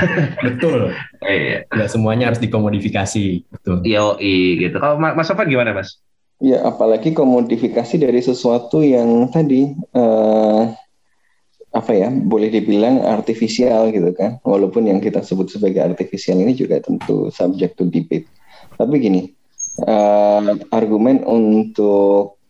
[0.44, 0.80] Betul.
[1.24, 3.26] Eh, Nggak semuanya harus dikomodifikasi.
[3.48, 3.76] Betul.
[3.86, 4.76] yoi gitu.
[4.76, 5.96] Kalau Ma- Mas Sofan gimana Mas?
[6.40, 10.62] Ya, apalagi komodifikasi dari sesuatu yang tadi eh,
[11.70, 14.40] apa ya, boleh dibilang artifisial gitu kan.
[14.40, 18.24] Walaupun yang kita sebut sebagai artifisial ini juga tentu subject to debate.
[18.80, 19.22] Tapi gini,
[19.84, 22.40] eh, argumen untuk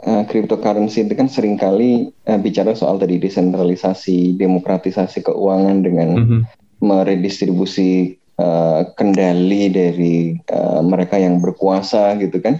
[0.00, 6.38] eh, cryptocurrency itu kan sering kali eh, bicara soal tadi desentralisasi, demokratisasi keuangan dengan Mhm.
[6.80, 12.58] meredistribusi eh, kendali dari eh, mereka yang berkuasa gitu kan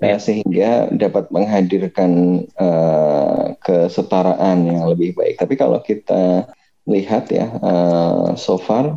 [0.00, 5.36] Eh, sehingga dapat menghadirkan eh, kesetaraan yang lebih baik.
[5.36, 6.48] Tapi kalau kita
[6.88, 8.96] lihat ya eh, so far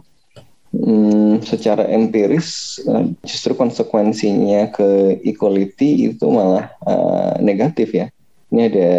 [0.71, 8.07] hmm, secara empiris eh, justru konsekuensinya ke equality itu malah eh, negatif ya.
[8.55, 8.91] Ini ada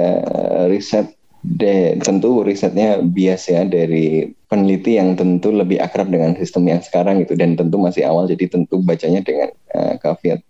[0.69, 1.09] riset
[1.41, 7.25] de, tentu risetnya bias ya dari peneliti yang tentu lebih akrab dengan sistem yang sekarang
[7.25, 10.45] itu dan tentu masih awal jadi tentu bacanya dengan eh, caveat.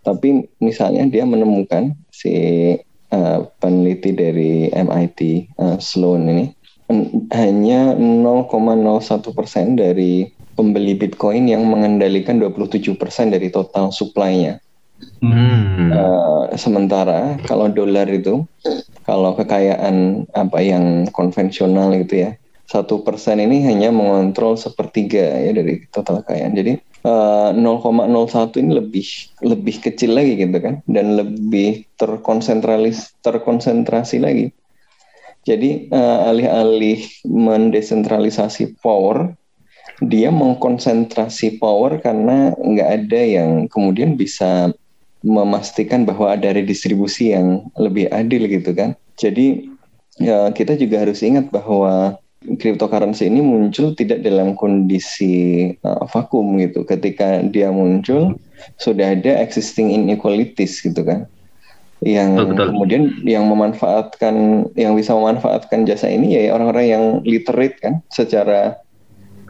[0.00, 2.32] Tapi misalnya dia menemukan si
[3.10, 5.20] eh, peneliti dari MIT
[5.52, 6.46] eh, Sloan ini
[7.30, 8.50] hanya 0,01
[9.30, 10.26] persen dari
[10.58, 14.58] pembeli Bitcoin yang mengendalikan 27 persen dari total supply-nya.
[15.24, 15.88] Hmm.
[15.88, 18.44] Eh, sementara kalau dolar itu,
[19.08, 22.30] kalau kekayaan apa yang konvensional gitu ya,
[22.68, 26.54] satu persen ini hanya mengontrol sepertiga ya dari total kekayaan.
[26.54, 26.72] Jadi
[27.04, 29.06] eh, 0,01 ini lebih
[29.40, 34.46] lebih kecil lagi gitu kan, dan lebih terkonsentralis terkonsentrasi lagi.
[35.48, 39.32] Jadi eh, alih-alih mendesentralisasi power,
[40.04, 44.72] dia mengkonsentrasi power karena nggak ada yang kemudian bisa
[45.20, 48.96] memastikan bahwa ada redistribusi yang lebih adil gitu kan.
[49.16, 49.68] Jadi
[50.20, 56.84] ya kita juga harus ingat bahwa cryptocurrency ini muncul tidak dalam kondisi uh, vakum gitu.
[56.88, 58.40] Ketika dia muncul
[58.80, 61.28] sudah ada existing inequalities gitu kan.
[62.00, 62.66] Yang Betul, betul.
[62.72, 64.34] kemudian yang memanfaatkan
[64.72, 68.80] yang bisa memanfaatkan jasa ini ya orang-orang yang literate kan secara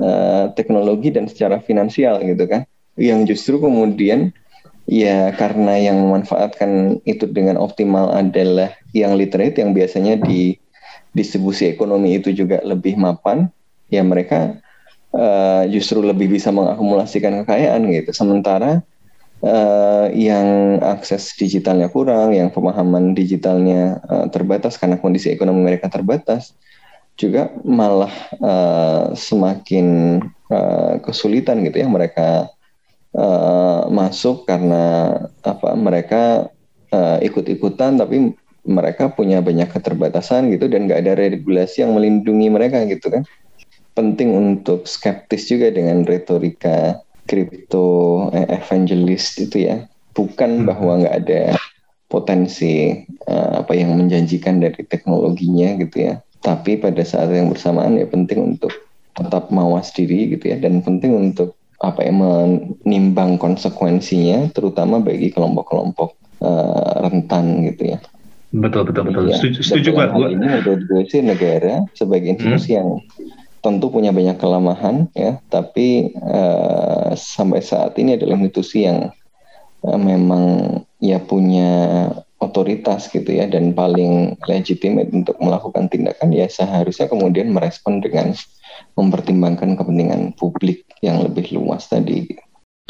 [0.03, 2.67] uh, teknologi dan secara finansial gitu kan.
[2.99, 4.35] Yang justru kemudian
[4.91, 10.59] Ya, karena yang memanfaatkan itu dengan optimal adalah yang literate, yang biasanya di
[11.11, 13.51] distribusi ekonomi itu juga lebih mapan,
[13.91, 14.59] ya mereka
[15.15, 18.11] eh, justru lebih bisa mengakumulasikan kekayaan gitu.
[18.15, 18.83] Sementara
[19.43, 26.55] eh, yang akses digitalnya kurang, yang pemahaman digitalnya eh, terbatas karena kondisi ekonomi mereka terbatas,
[27.21, 29.87] juga malah eh, semakin
[30.49, 32.49] eh, kesulitan gitu ya mereka
[33.13, 35.13] eh, masuk karena
[35.45, 36.49] apa mereka
[36.89, 38.33] eh, ikut-ikutan tapi
[38.65, 43.25] mereka punya banyak keterbatasan gitu dan nggak ada regulasi yang melindungi mereka gitu kan
[43.95, 49.87] penting untuk skeptis juga dengan retorika kripto eh, evangelist itu ya.
[50.17, 51.43] Bukan bahwa nggak ada
[52.11, 56.15] potensi uh, apa yang menjanjikan dari teknologinya gitu ya.
[56.43, 58.75] Tapi pada saat yang bersamaan ya penting untuk
[59.15, 66.11] tetap mawas diri gitu ya dan penting untuk apa ya menimbang konsekuensinya terutama bagi kelompok-kelompok
[66.43, 67.99] uh, rentan gitu ya.
[68.51, 69.31] Betul betul betul.
[69.31, 72.79] Ya, setuju setuju Hal ini menurut gue sih negara sebagai institusi hmm.
[72.83, 72.89] yang
[73.63, 79.15] tentu punya banyak kelemahan ya, tapi uh, sampai saat ini adalah institusi yang
[79.87, 82.09] uh, memang ya punya
[82.41, 88.33] otoritas gitu ya dan paling legitimate untuk melakukan tindakan ya seharusnya kemudian merespon dengan
[88.97, 92.27] mempertimbangkan kepentingan publik yang lebih luas tadi.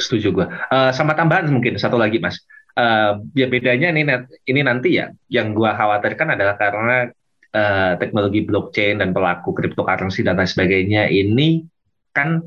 [0.00, 0.46] Setuju gue.
[0.72, 2.40] Uh, sama tambahan mungkin satu lagi mas.
[2.70, 4.06] Uh, ya bedanya ini
[4.46, 7.10] ini nanti ya yang gue khawatirkan adalah karena
[7.50, 11.66] uh, teknologi blockchain dan pelaku cryptocurrency dan lain sebagainya ini
[12.14, 12.42] kan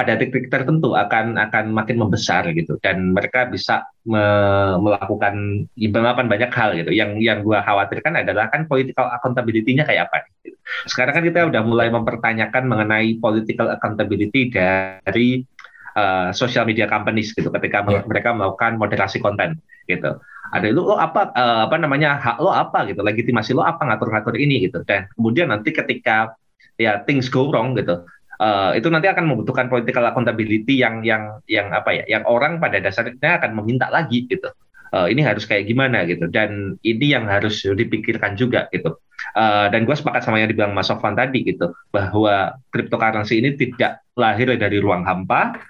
[0.00, 4.22] pada titik tertentu akan akan makin membesar gitu dan mereka bisa me
[4.80, 10.24] melakukan melakukan banyak hal gitu yang yang gua khawatirkan adalah kan political accountability-nya kayak apa
[10.40, 10.56] gitu.
[10.88, 15.44] sekarang kan kita udah mulai mempertanyakan mengenai political accountability dari
[16.00, 18.00] uh, social media companies gitu ketika yeah.
[18.08, 20.16] mereka melakukan moderasi konten gitu.
[20.50, 24.40] Ada itu lo apa uh, apa namanya hak lo apa gitu legitimasi lo apa ngatur-ngatur
[24.40, 24.80] ini gitu.
[24.88, 26.32] Dan kemudian nanti ketika
[26.80, 28.02] ya things go wrong gitu
[28.40, 32.80] uh, itu nanti akan membutuhkan political accountability yang yang yang apa ya yang orang pada
[32.80, 34.48] dasarnya akan meminta lagi gitu.
[34.90, 36.26] Uh, ini harus kayak gimana gitu.
[36.26, 38.98] Dan ini yang harus dipikirkan juga gitu.
[39.38, 44.02] Uh, dan gue sepakat sama yang dibilang Mas Sofwan tadi gitu bahwa cryptocurrency ini tidak
[44.18, 45.60] lahir dari ruang hampa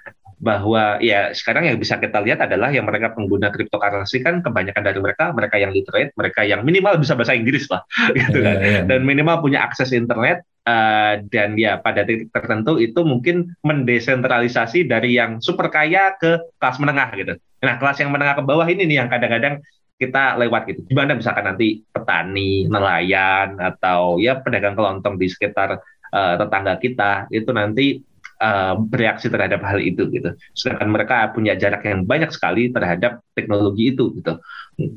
[0.41, 4.97] bahwa ya sekarang yang bisa kita lihat adalah yang mereka pengguna cryptocurrency kan kebanyakan dari
[4.97, 7.85] mereka mereka yang literate mereka yang minimal bisa bahasa Inggris lah
[8.17, 8.57] gitu kan.
[8.57, 8.83] yeah, yeah.
[8.89, 15.13] dan minimal punya akses internet uh, dan ya pada titik tertentu itu mungkin mendesentralisasi dari
[15.13, 17.33] yang super kaya ke kelas menengah gitu.
[17.61, 19.61] Nah kelas yang menengah ke bawah ini nih yang kadang-kadang
[20.01, 20.81] kita lewat gitu.
[20.89, 25.77] Gimana misalkan nanti petani nelayan atau ya pedagang kelontong di sekitar
[26.09, 28.01] uh, tetangga kita itu nanti
[28.41, 30.33] uh, bereaksi terhadap hal itu gitu.
[30.57, 34.41] Sedangkan mereka punya jarak yang banyak sekali terhadap teknologi itu gitu.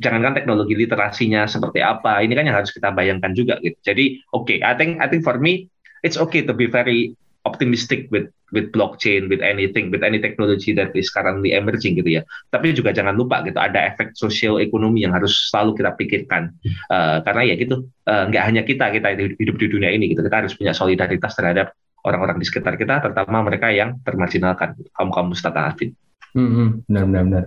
[0.01, 3.77] Jangankan teknologi literasinya seperti apa, ini kan yang harus kita bayangkan juga gitu.
[3.85, 5.69] Jadi oke, okay, I think I think for me
[6.01, 7.13] it's okay to be very
[7.45, 12.23] optimistic with with blockchain, with anything, with any technology that is currently emerging gitu ya.
[12.49, 16.55] Tapi juga jangan lupa gitu ada efek sosial ekonomi yang harus selalu kita pikirkan.
[16.89, 20.47] Uh, karena ya gitu uh, nggak hanya kita kita hidup di dunia ini gitu kita
[20.47, 25.97] harus punya solidaritas terhadap orang-orang di sekitar kita, terutama mereka yang termarginalkan, kaum kaum mustadafin.
[26.37, 27.45] Hmm, benar, benar, benar.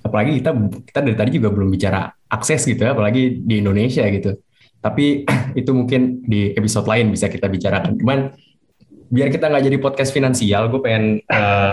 [0.00, 0.50] Apalagi kita
[0.88, 4.40] kita dari tadi juga belum bicara akses gitu ya, apalagi di Indonesia gitu.
[4.80, 5.28] Tapi
[5.60, 8.00] itu mungkin di episode lain bisa kita bicarakan.
[8.00, 8.32] Cuman
[9.12, 11.72] biar kita nggak jadi podcast finansial, gue pengen uh,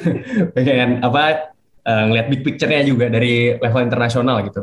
[0.54, 1.50] pengen apa
[1.82, 4.62] uh, ngeliat big picture-nya juga dari level internasional gitu.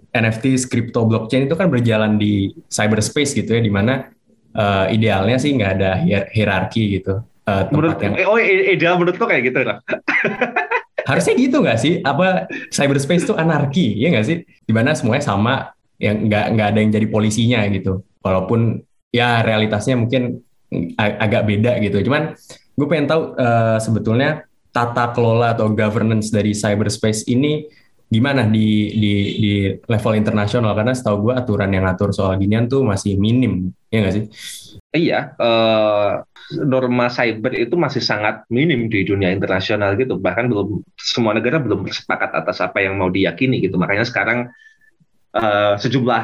[0.11, 4.11] NFT, crypto, blockchain itu kan berjalan di cyberspace gitu ya, di mana
[4.55, 7.23] uh, idealnya sih nggak ada hier hierarki gitu.
[7.47, 8.13] Uh, menurut, yang...
[8.27, 9.79] Oh ideal menurut lo kayak gitu lah.
[11.09, 11.93] harusnya gitu nggak sih?
[12.03, 14.37] Apa cyberspace itu anarki, ya nggak sih?
[14.45, 18.05] Di mana semuanya sama, yang nggak nggak ada yang jadi polisinya gitu.
[18.21, 18.81] Walaupun
[19.11, 20.41] ya realitasnya mungkin
[20.95, 22.05] ag agak beda gitu.
[22.05, 22.37] Cuman
[22.77, 27.67] gue pengen tahu uh, sebetulnya tata kelola atau governance dari cyberspace ini
[28.11, 32.83] gimana di di di level internasional karena setahu gue aturan yang ngatur soal ginian tuh
[32.83, 34.25] masih minim ya nggak sih?
[34.91, 36.19] Iya, uh,
[36.67, 40.19] norma cyber itu masih sangat minim di dunia internasional gitu.
[40.19, 43.79] Bahkan belum semua negara belum bersepakat atas apa yang mau diyakini gitu.
[43.79, 44.51] Makanya sekarang
[45.31, 46.23] uh, sejumlah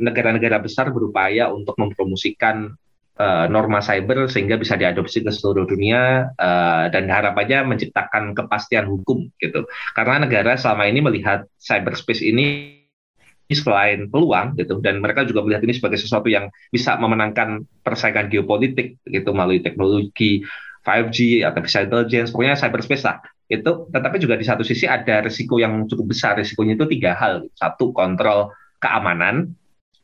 [0.00, 2.72] negara-negara uh, besar berupaya untuk mempromosikan
[3.20, 9.28] uh, norma cyber sehingga bisa diadopsi ke seluruh dunia uh, dan harapannya menciptakan kepastian hukum
[9.36, 9.68] gitu.
[9.92, 12.80] Karena negara selama ini melihat cyberspace ini
[13.50, 19.02] selain peluang gitu dan mereka juga melihat ini sebagai sesuatu yang bisa memenangkan persaingan geopolitik
[19.02, 20.46] gitu melalui teknologi
[20.86, 23.18] 5G artificial intelligence pokoknya cyberspace lah.
[23.50, 27.50] Itu tetapi juga di satu sisi ada risiko yang cukup besar risikonya itu tiga hal.
[27.58, 29.50] Satu kontrol keamanan.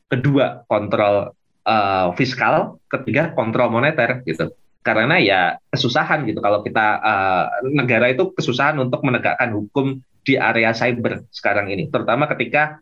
[0.06, 1.34] Kedua kontrol
[1.66, 4.54] uh, fiskal, ketiga kontrol moneter gitu.
[4.86, 7.44] Karena ya kesusahan gitu kalau kita uh,
[7.74, 12.78] negara itu kesusahan untuk menegakkan hukum di area cyber sekarang ini, terutama ketika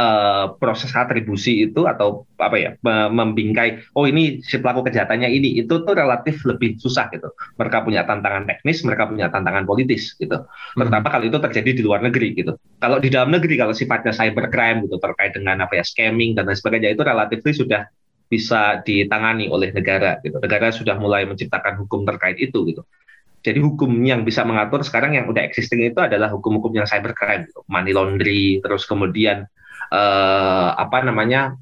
[0.00, 2.70] uh, proses atribusi itu atau apa ya
[3.12, 7.28] membingkai oh ini si pelaku kejahatannya ini itu tuh relatif lebih susah gitu.
[7.60, 10.40] Mereka punya tantangan teknis mereka punya tantangan politis gitu.
[10.40, 10.78] Hmm.
[10.80, 12.56] terutama kalau itu terjadi di luar negeri gitu.
[12.80, 16.56] Kalau di dalam negeri kalau sifatnya cybercrime gitu terkait dengan apa ya scamming dan lain
[16.56, 17.84] sebagainya itu relatif sudah
[18.30, 20.38] bisa ditangani oleh negara gitu.
[20.40, 22.82] Negara sudah mulai menciptakan hukum terkait itu gitu.
[23.40, 27.64] Jadi hukum yang bisa mengatur sekarang yang udah existing itu adalah hukum-hukum yang cybercrime, gitu.
[27.72, 29.48] money laundry, terus kemudian
[29.90, 31.54] uh, apa namanya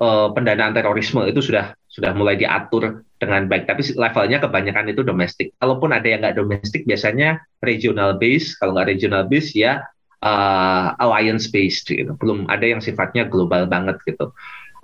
[0.00, 3.64] uh, pendanaan terorisme itu sudah sudah mulai diatur dengan baik.
[3.64, 5.56] Tapi levelnya kebanyakan itu domestik.
[5.56, 8.52] Kalaupun ada yang nggak domestik, biasanya regional base.
[8.60, 9.80] Kalau nggak regional base ya
[10.20, 11.88] uh, alliance based.
[11.88, 12.12] Gitu.
[12.20, 14.32] Belum ada yang sifatnya global banget gitu.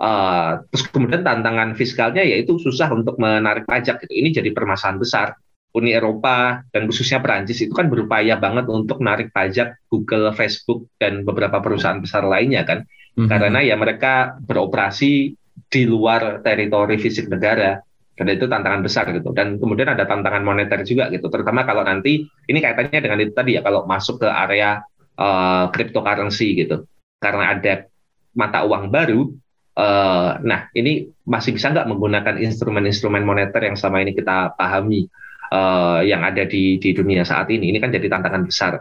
[0.01, 4.01] Uh, terus kemudian tantangan fiskalnya yaitu susah untuk menarik pajak.
[4.01, 4.13] Gitu.
[4.17, 5.27] Ini jadi permasalahan besar.
[5.73, 11.25] Uni Eropa dan khususnya Perancis itu kan berupaya banget untuk narik pajak Google, Facebook dan
[11.25, 13.25] beberapa perusahaan besar lainnya kan, mm-hmm.
[13.25, 15.33] karena ya mereka beroperasi
[15.69, 17.81] di luar teritori fisik negara
[18.13, 19.33] dan itu tantangan besar gitu.
[19.33, 21.25] Dan kemudian ada tantangan moneter juga gitu.
[21.33, 24.85] Terutama kalau nanti ini kaitannya dengan itu tadi ya kalau masuk ke area
[25.17, 26.85] uh, cryptocurrency gitu.
[27.17, 27.89] Karena ada
[28.37, 29.33] mata uang baru
[29.77, 35.09] uh, nah ini masih bisa nggak menggunakan instrumen-instrumen moneter yang selama ini kita pahami
[35.53, 37.69] uh, yang ada di di dunia saat ini.
[37.69, 38.73] Ini kan jadi tantangan besar.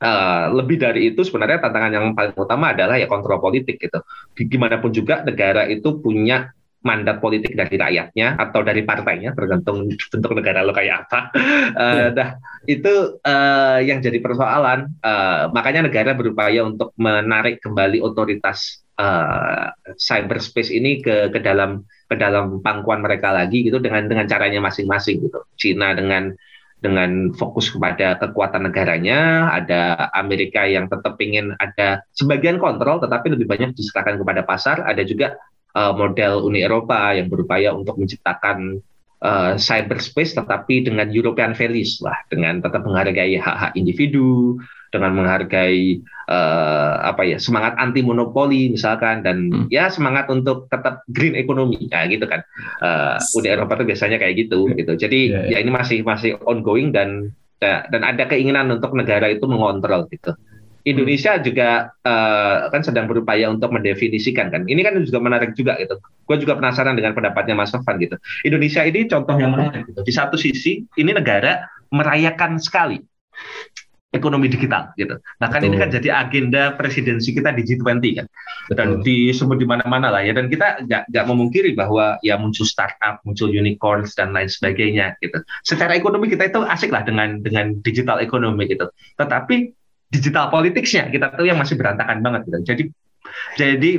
[0.00, 4.00] Uh, lebih dari itu sebenarnya tantangan yang paling utama adalah ya kontrol politik gitu.
[4.38, 6.48] Gimanapun juga negara itu punya
[6.80, 11.20] mandat politik dari rakyatnya atau dari partainya tergantung bentuk negara lo kayak apa.
[11.76, 14.88] Uh, dah itu uh, yang jadi persoalan.
[15.04, 22.14] Uh, makanya negara berupaya untuk menarik kembali otoritas uh, cyberspace ini ke ke dalam ke
[22.20, 25.40] dalam pangkuan mereka lagi gitu dengan dengan caranya masing-masing gitu.
[25.56, 26.36] Cina dengan
[26.80, 33.44] dengan fokus kepada kekuatan negaranya, ada Amerika yang tetap ingin ada sebagian kontrol tetapi lebih
[33.44, 35.36] banyak diserahkan kepada pasar, ada juga
[35.76, 38.80] uh, model Uni Eropa yang berupaya untuk menciptakan
[39.20, 44.56] uh, cyberspace tetapi dengan European values lah, dengan tetap menghargai hak-hak individu,
[44.90, 49.66] dengan menghargai uh, apa ya semangat anti monopoli misalkan dan hmm.
[49.70, 51.86] ya semangat untuk tetap green economy.
[51.90, 52.42] Ya gitu kan.
[52.82, 54.76] Uh, Uni Eropa itu biasanya kayak gitu iya.
[54.82, 54.92] gitu.
[54.98, 55.58] Jadi yeah, yeah.
[55.58, 57.30] ya ini masih masih ongoing dan
[57.62, 60.34] ya, dan ada keinginan untuk negara itu mengontrol gitu.
[60.80, 61.42] Indonesia hmm.
[61.44, 64.64] juga uh, kan sedang berupaya untuk mendefinisikan kan.
[64.64, 66.00] Ini kan juga menarik juga gitu.
[66.24, 68.16] Gue juga penasaran dengan pendapatnya Mas Sofan gitu.
[68.42, 70.00] Indonesia ini contoh yang menarik gitu.
[70.02, 73.02] Di satu sisi ini negara merayakan sekali
[74.10, 75.22] ekonomi digital gitu.
[75.38, 75.70] Nah kan Betul.
[75.70, 78.26] ini kan jadi agenda presidensi kita di G20 kan,
[78.66, 78.74] Betul.
[78.74, 80.34] dan disebut di mana-mana lah ya.
[80.34, 85.38] Dan kita nggak memungkiri bahwa ya muncul startup, muncul unicorns dan lain sebagainya gitu.
[85.62, 88.90] Secara ekonomi kita itu asik lah dengan dengan digital ekonomi gitu.
[89.14, 89.70] Tetapi
[90.10, 92.58] digital politiknya kita tuh yang masih berantakan banget gitu.
[92.66, 92.82] Jadi
[93.54, 93.90] jadi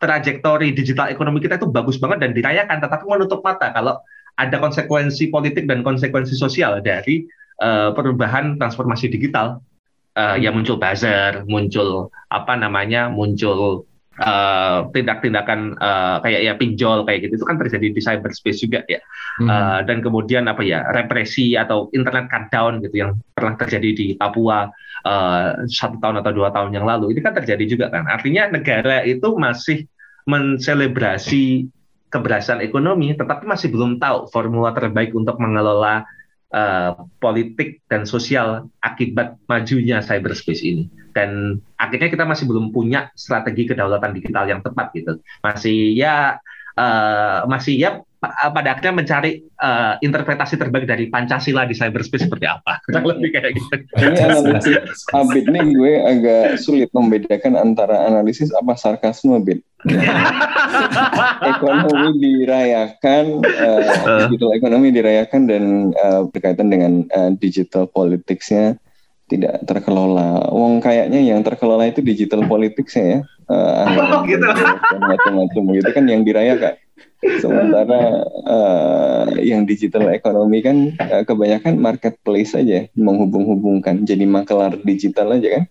[0.00, 4.00] trajektori digital ekonomi kita itu bagus banget dan dirayakan, tetapi menutup mata kalau
[4.38, 7.26] ada konsekuensi politik dan konsekuensi sosial dari
[7.62, 9.62] uh, perubahan transformasi digital
[10.18, 13.88] uh, yang muncul buzzer, muncul apa namanya, muncul
[14.18, 19.00] uh, tindak-tindakan uh, kayak ya pinjol kayak gitu itu kan terjadi di cyberspace juga ya
[19.42, 19.48] hmm.
[19.48, 24.68] uh, dan kemudian apa ya represi atau internet cutdown gitu yang pernah terjadi di Papua
[25.06, 29.06] uh, satu tahun atau dua tahun yang lalu ini kan terjadi juga kan artinya negara
[29.06, 29.86] itu masih
[30.28, 31.70] menselebrasi
[32.08, 36.04] keberhasilan ekonomi tetapi masih belum tahu formula terbaik untuk mengelola
[36.52, 40.88] uh, politik dan sosial akibat majunya cyberspace ini.
[41.12, 45.18] Dan akhirnya kita masih belum punya strategi kedaulatan digital yang tepat gitu.
[45.42, 46.38] Masih ya
[46.78, 52.78] uh, masih ya pada akhirnya mencari uh, interpretasi terbaik dari Pancasila di cyberspace seperti apa.
[52.86, 53.74] Kurang lebih kayak gitu.
[53.94, 59.62] Ini analisis Abid nih gue agak sulit membedakan antara analisis apa sarkasme Abid.
[61.54, 65.64] ekonomi dirayakan, uh, digital ekonomi dirayakan dan
[65.94, 68.74] uh, berkaitan dengan uh, digital politicsnya
[69.28, 70.48] tidak terkelola.
[70.50, 73.20] Wong kayaknya yang terkelola itu digital politicsnya ya.
[73.48, 74.44] Uh, oh, gitu.
[74.96, 76.74] Macam-macam gitu kan yang dirayakan.
[77.42, 85.60] Sementara uh, yang digital ekonomi kan uh, kebanyakan marketplace saja menghubung-hubungkan, jadi makelar digital aja
[85.60, 85.64] kan.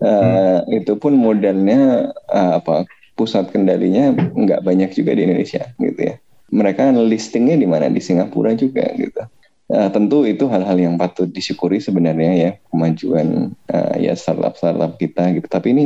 [0.00, 0.80] Uh, hmm.
[0.80, 6.14] Itu pun modalnya uh, apa pusat kendalinya nggak banyak juga di Indonesia gitu ya.
[6.50, 9.20] Mereka listingnya di mana di Singapura juga gitu.
[9.70, 15.46] Uh, tentu itu hal-hal yang patut disyukuri sebenarnya ya kemajuan uh, ya startup-startup kita gitu.
[15.46, 15.84] Tapi ini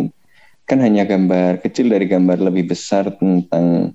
[0.65, 3.93] kan hanya gambar kecil dari gambar lebih besar tentang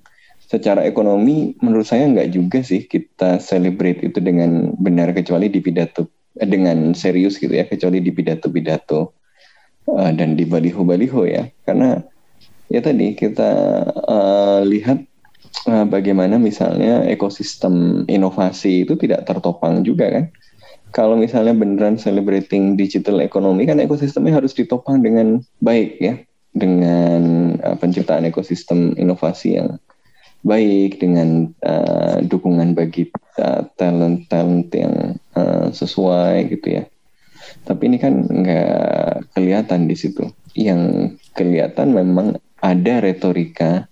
[0.50, 6.10] secara ekonomi menurut saya nggak juga sih kita celebrate itu dengan benar kecuali di pidato
[6.38, 9.14] eh, dengan serius gitu ya kecuali di pidato-pidato
[9.90, 12.02] uh, dan di baliho-baliho ya karena
[12.66, 13.50] ya tadi kita
[14.06, 15.06] uh, lihat
[15.66, 20.24] bagaimana misalnya ekosistem inovasi itu tidak tertopang juga kan
[20.90, 26.14] kalau misalnya beneran celebrating digital economy kan ekosistemnya harus ditopang dengan baik ya
[26.50, 29.78] dengan uh, penciptaan ekosistem inovasi yang
[30.40, 33.12] baik dengan uh, dukungan bagi
[33.76, 36.84] talent-talent yang uh, sesuai gitu ya.
[37.68, 40.32] Tapi ini kan nggak kelihatan di situ.
[40.56, 43.89] Yang kelihatan memang ada retorika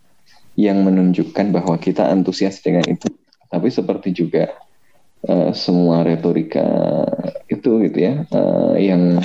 [0.59, 3.07] yang menunjukkan bahwa kita antusias dengan itu.
[3.47, 4.51] Tapi seperti juga
[5.31, 6.67] uh, semua retorika
[7.47, 9.23] itu gitu ya, uh, yang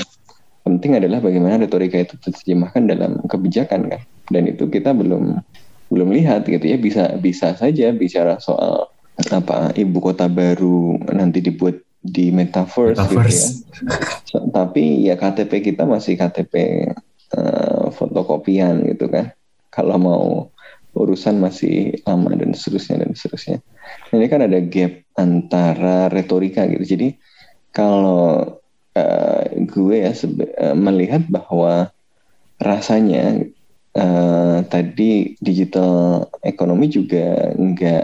[0.63, 5.43] penting adalah bagaimana retorika itu diterjemahkan dalam kebijakan kan dan itu kita belum
[5.91, 8.87] belum lihat gitu ya bisa bisa saja bicara soal
[9.29, 13.43] apa ibu kota baru nanti dibuat di metaverse, metaverse.
[13.67, 13.83] gitu
[14.33, 16.53] ya tapi ya KTP kita masih KTP
[17.35, 19.35] uh, eh, fotokopian gitu kan
[19.69, 20.25] kalau mau
[20.93, 23.57] urusan masih lama dan seterusnya dan seterusnya
[24.13, 27.17] ini kan ada gap antara retorika gitu jadi
[27.73, 28.61] kalau
[28.93, 31.89] uh, gue ya uh, melihat bahwa
[32.61, 33.43] rasanya
[33.97, 38.03] uh, tadi digital ekonomi juga nggak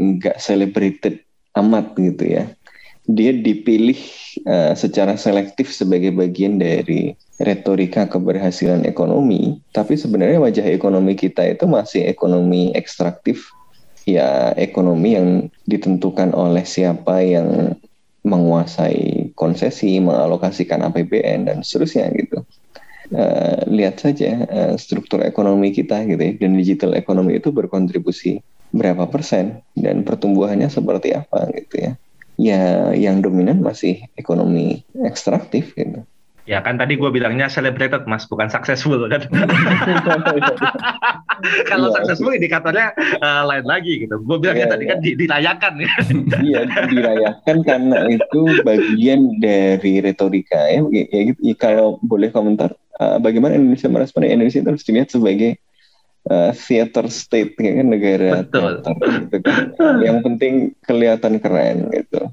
[0.00, 1.20] nggak celebrated
[1.56, 2.44] amat gitu ya.
[3.10, 3.98] Dia dipilih
[4.46, 11.66] uh, secara selektif sebagai bagian dari retorika keberhasilan ekonomi, tapi sebenarnya wajah ekonomi kita itu
[11.66, 13.50] masih ekonomi ekstraktif,
[14.06, 15.28] ya ekonomi yang
[15.66, 17.74] ditentukan oleh siapa yang
[18.22, 22.44] menguasai konsesi, mengalokasikan APBN dan seterusnya gitu.
[23.10, 28.38] Uh, lihat saja uh, struktur ekonomi kita gitu ya, dan digital ekonomi itu berkontribusi
[28.70, 31.92] berapa persen dan pertumbuhannya seperti apa gitu ya.
[32.40, 36.08] Ya yang dominan masih ekonomi ekstraktif gitu.
[36.48, 39.22] Ya kan tadi gue bilangnya celebrated mas, bukan successful kan.
[41.70, 41.96] Kalau yeah.
[42.00, 42.90] successful indikatornya
[43.22, 44.18] uh, lain lagi gitu.
[44.24, 44.90] Gue bilangnya yeah, tadi yeah.
[44.90, 45.90] kan di, dirayakan ya.
[46.50, 46.60] Iya
[46.90, 50.82] dirayakan karena itu bagian dari retorika ya.
[50.90, 51.40] ya gitu.
[51.44, 55.60] Ya, kalau boleh komentar, uh, bagaimana Indonesia merespon Indonesia itu harus dilihat sebagai
[56.28, 58.84] uh, theater state kan negara Betul.
[58.84, 59.94] teater gitu kan.
[60.04, 60.54] Yang penting
[60.84, 62.28] kelihatan keren gitu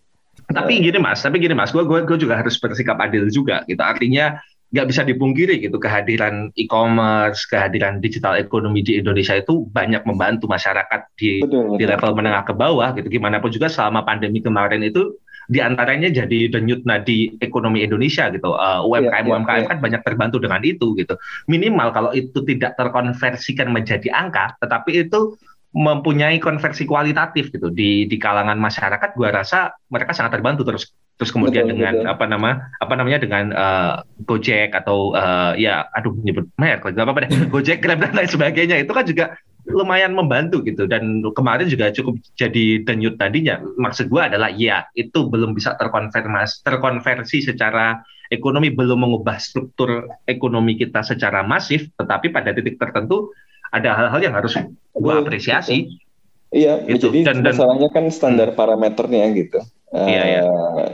[0.48, 3.84] tapi gini mas, tapi gini mas, gue gue gue juga harus bersikap adil juga gitu.
[3.84, 10.48] Artinya nggak bisa dipungkiri gitu kehadiran e-commerce, kehadiran digital ekonomi di Indonesia itu banyak membantu
[10.48, 11.78] masyarakat di betul, betul.
[11.80, 13.08] di level menengah ke bawah gitu.
[13.12, 18.52] Gimana pun juga selama pandemi kemarin itu di antaranya jadi denyut nadi ekonomi Indonesia gitu.
[18.54, 19.68] Uh, UMKM ya, UMKM ya.
[19.72, 21.16] kan banyak terbantu dengan itu gitu.
[21.48, 25.40] Minimal kalau itu tidak terkonversikan menjadi angka, tetapi itu
[25.76, 31.34] mempunyai konversi kualitatif gitu di di kalangan masyarakat gua rasa mereka sangat terbantu terus terus
[31.34, 32.14] kemudian betul, dengan betul.
[32.14, 33.94] apa nama apa namanya dengan uh,
[34.26, 38.30] Gojek atau uh, ya aduh nyebut merek lagi apa apa deh Gojek Grab dan lain
[38.30, 39.26] sebagainya itu kan juga
[39.68, 45.28] lumayan membantu gitu dan kemarin juga cukup jadi denyut tadinya maksud gua adalah ya itu
[45.28, 48.00] belum bisa terkonfirmasi terkonversi secara
[48.32, 53.32] ekonomi belum mengubah struktur ekonomi kita secara masif tetapi pada titik tertentu
[53.72, 54.56] ada hal-hal yang harus
[54.96, 56.00] gue apresiasi.
[56.48, 57.12] Iya, gitu.
[57.12, 58.58] jadi dan, masalahnya kan standar hmm.
[58.58, 59.60] parameternya gitu.
[59.92, 60.42] Iya, iya.
[60.48, 60.88] Uh,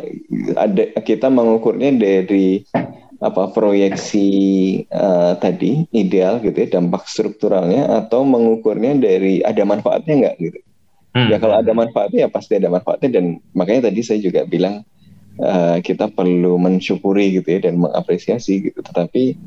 [0.57, 2.65] ada kita mengukurnya dari
[3.23, 4.27] apa proyeksi
[4.91, 10.59] uh, tadi ideal gitu ya dampak strukturalnya atau mengukurnya dari ada manfaatnya nggak gitu.
[11.13, 11.29] Hmm.
[11.31, 14.83] Ya kalau ada manfaatnya ya pasti ada manfaatnya dan makanya tadi saya juga bilang
[15.39, 18.83] uh, kita perlu mensyukuri gitu ya dan mengapresiasi gitu.
[18.83, 19.37] Tetapi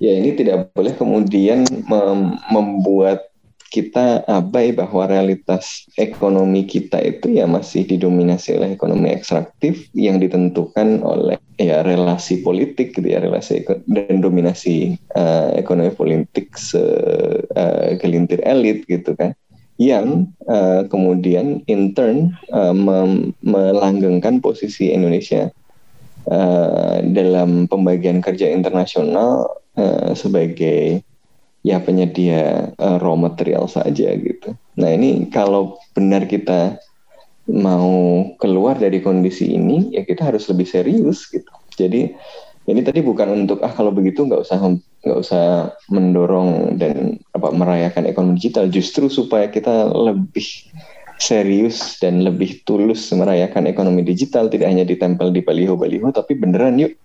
[0.00, 3.25] ya ini tidak boleh kemudian mem membuat
[3.70, 11.02] kita abai bahwa realitas ekonomi kita itu ya masih didominasi oleh ekonomi ekstraktif yang ditentukan
[11.02, 18.84] oleh ya relasi politik gitu ya relasi dan dominasi uh, ekonomi politik segelintir uh, elit
[18.86, 19.32] gitu kan
[19.76, 22.72] yang uh, kemudian in turn uh,
[23.44, 25.52] melanggengkan posisi Indonesia
[26.32, 31.04] uh, dalam pembagian kerja internasional uh, sebagai
[31.66, 34.54] ya penyedia uh, raw material saja gitu.
[34.78, 36.78] Nah ini kalau benar kita
[37.50, 41.50] mau keluar dari kondisi ini ya kita harus lebih serius gitu.
[41.74, 42.14] Jadi
[42.70, 44.58] ini tadi bukan untuk ah kalau begitu nggak usah
[45.02, 50.46] nggak usah mendorong dan apa merayakan ekonomi digital justru supaya kita lebih
[51.18, 56.98] serius dan lebih tulus merayakan ekonomi digital tidak hanya ditempel di baliho-baliho tapi beneran yuk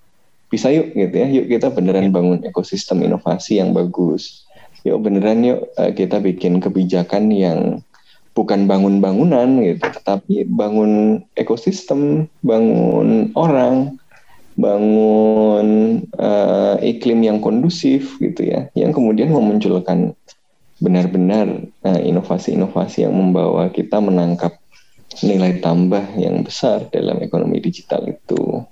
[0.51, 4.40] bisa yuk gitu ya yuk kita beneran bangun ekosistem inovasi yang bagus
[4.87, 7.59] yuk beneran yuk eh, kita bikin kebijakan yang
[8.31, 13.99] bukan bangun bangunan gitu, tetapi bangun ekosistem, bangun orang,
[14.55, 15.67] bangun
[16.15, 20.15] uh, iklim yang kondusif gitu ya, yang kemudian memunculkan
[20.79, 24.57] benar-benar uh, inovasi-inovasi yang membawa kita menangkap
[25.19, 28.63] nilai tambah yang besar dalam ekonomi digital itu.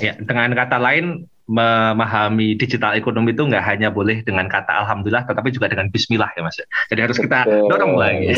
[0.00, 5.50] Ya, dengan kata lain memahami digital ekonomi itu nggak hanya boleh dengan kata alhamdulillah tetapi
[5.52, 6.56] juga dengan bismillah ya Mas.
[6.88, 8.30] Jadi harus kita dorong lagi.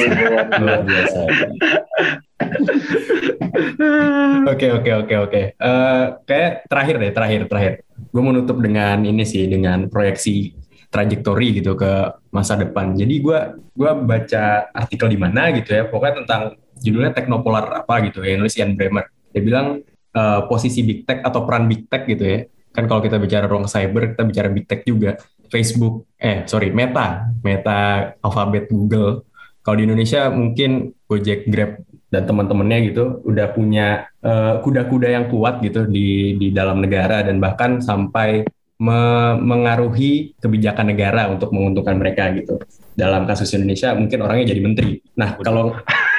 [4.44, 5.42] Oke oke oke oke.
[5.54, 7.72] Eh, Kayak terakhir deh terakhir terakhir.
[8.10, 10.50] Gue menutup dengan ini sih dengan proyeksi
[10.90, 12.94] trajektori gitu ke masa depan.
[12.94, 13.38] Jadi gue
[13.74, 16.42] gua baca artikel di mana gitu ya, pokoknya tentang
[16.78, 19.10] judulnya Teknopolar apa gitu ya, nulis Ian Bremer.
[19.34, 19.82] Dia bilang
[20.14, 22.38] uh, posisi big tech atau peran big tech gitu ya.
[22.74, 25.18] Kan kalau kita bicara ruang cyber, kita bicara big tech juga.
[25.52, 29.28] Facebook, eh sorry, Meta, Meta, Alphabet, Google.
[29.62, 31.78] Kalau di Indonesia mungkin Gojek, Grab,
[32.14, 37.42] dan teman-temannya gitu udah punya kuda kuda-kuda yang kuat gitu di di dalam negara dan
[37.42, 38.46] bahkan sampai
[38.84, 39.00] me
[39.40, 42.60] mengaruhi kebijakan negara untuk menguntungkan mereka gitu.
[42.92, 45.00] Dalam kasus Indonesia mungkin orangnya jadi menteri.
[45.16, 45.72] Nah kalau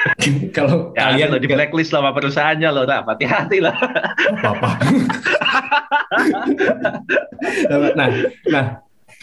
[0.56, 3.74] kalau Ya, kalian lo di blacklist sama perusahaannya lo, nah, hati-hati lah.
[4.42, 4.70] apa
[7.98, 8.08] nah,
[8.50, 8.64] nah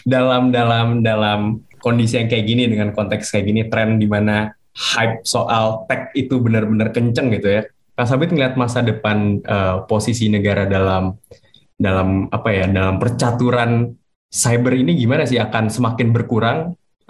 [0.04, 1.40] dalam dalam dalam
[1.80, 6.40] kondisi yang kayak gini dengan konteks kayak gini tren di mana hype soal tech itu
[6.40, 7.62] benar-benar kenceng gitu ya.
[7.94, 11.14] Kak Sabit ngeliat masa depan eh, posisi negara dalam
[11.74, 13.92] dalam apa ya dalam percaturan
[14.30, 16.58] cyber ini gimana sih akan semakin berkurang,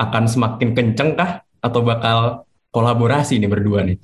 [0.00, 2.18] akan semakin kenceng kah atau bakal
[2.74, 3.96] kolaborasi nih berdua nih?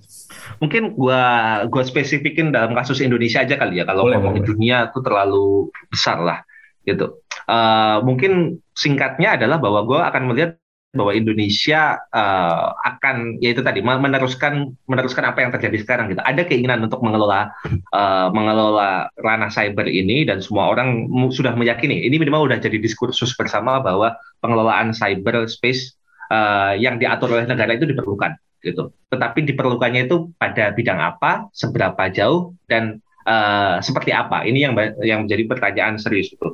[0.62, 3.84] Mungkin gua gua spesifikin dalam kasus Indonesia aja kali ya.
[3.88, 4.50] Kalau Boleh, ngomongin boleh.
[4.54, 5.46] dunia itu terlalu
[5.90, 6.38] besar lah
[6.84, 7.20] gitu.
[7.50, 10.59] Eh, mungkin singkatnya adalah bahwa gua akan melihat
[10.90, 16.22] bahwa Indonesia eh, akan yaitu tadi meneruskan meneruskan apa yang terjadi sekarang gitu.
[16.22, 22.18] Ada keinginan untuk mengelola eh, mengelola ranah cyber ini dan semua orang sudah meyakini ini
[22.18, 25.94] minimal sudah jadi diskursus bersama bahwa pengelolaan cyber space
[26.30, 28.90] eh, yang diatur oleh negara itu diperlukan gitu.
[29.14, 32.98] Tetapi diperlukannya itu pada bidang apa, seberapa jauh dan
[33.30, 34.42] eh, seperti apa.
[34.42, 34.74] Ini yang
[35.06, 36.50] yang menjadi pertanyaan serius itu.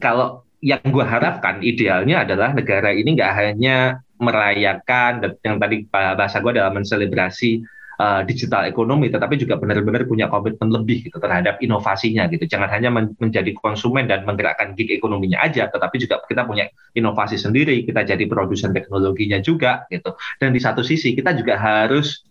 [0.00, 6.56] Kalau yang gue harapkan idealnya adalah negara ini nggak hanya merayakan yang tadi bahasa gue
[6.56, 7.60] adalah menselebrasi
[8.00, 12.48] uh, digital ekonomi, tetapi juga benar-benar punya komitmen lebih gitu terhadap inovasinya gitu.
[12.48, 17.36] Jangan hanya men- menjadi konsumen dan menggerakkan gig ekonominya aja, tetapi juga kita punya inovasi
[17.36, 20.16] sendiri, kita jadi produsen teknologinya juga gitu.
[20.40, 22.24] Dan di satu sisi kita juga harus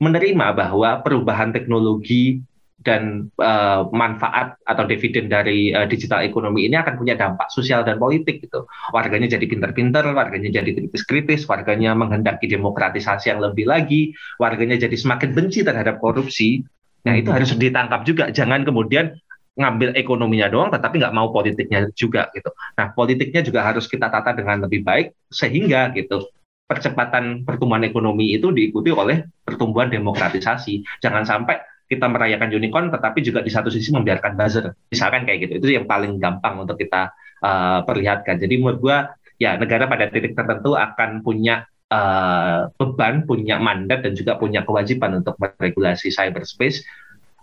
[0.00, 2.40] menerima bahwa perubahan teknologi
[2.86, 7.98] dan uh, manfaat atau dividen dari uh, digital ekonomi ini akan punya dampak sosial dan
[7.98, 8.70] politik gitu.
[8.94, 15.34] Warganya jadi pinter-pinter, warganya jadi kritis-kritis, warganya menghendaki demokratisasi yang lebih lagi, warganya jadi semakin
[15.34, 16.62] benci terhadap korupsi.
[17.02, 18.30] Nah itu harus ditangkap juga.
[18.30, 19.18] Jangan kemudian
[19.58, 22.54] ngambil ekonominya doang, tetapi nggak mau politiknya juga gitu.
[22.78, 26.22] Nah politiknya juga harus kita tata dengan lebih baik sehingga gitu
[26.66, 31.02] percepatan pertumbuhan ekonomi itu diikuti oleh pertumbuhan demokratisasi.
[31.02, 31.56] Jangan sampai
[31.86, 34.74] kita merayakan unicorn, tetapi juga di satu sisi membiarkan buzzer.
[34.90, 35.52] Misalkan kayak gitu.
[35.62, 38.42] Itu yang paling gampang untuk kita uh, perlihatkan.
[38.42, 38.98] Jadi menurut gua
[39.38, 41.64] ya negara pada titik tertentu akan punya
[41.94, 46.82] uh, beban, punya mandat dan juga punya kewajiban untuk meregulasi cyberspace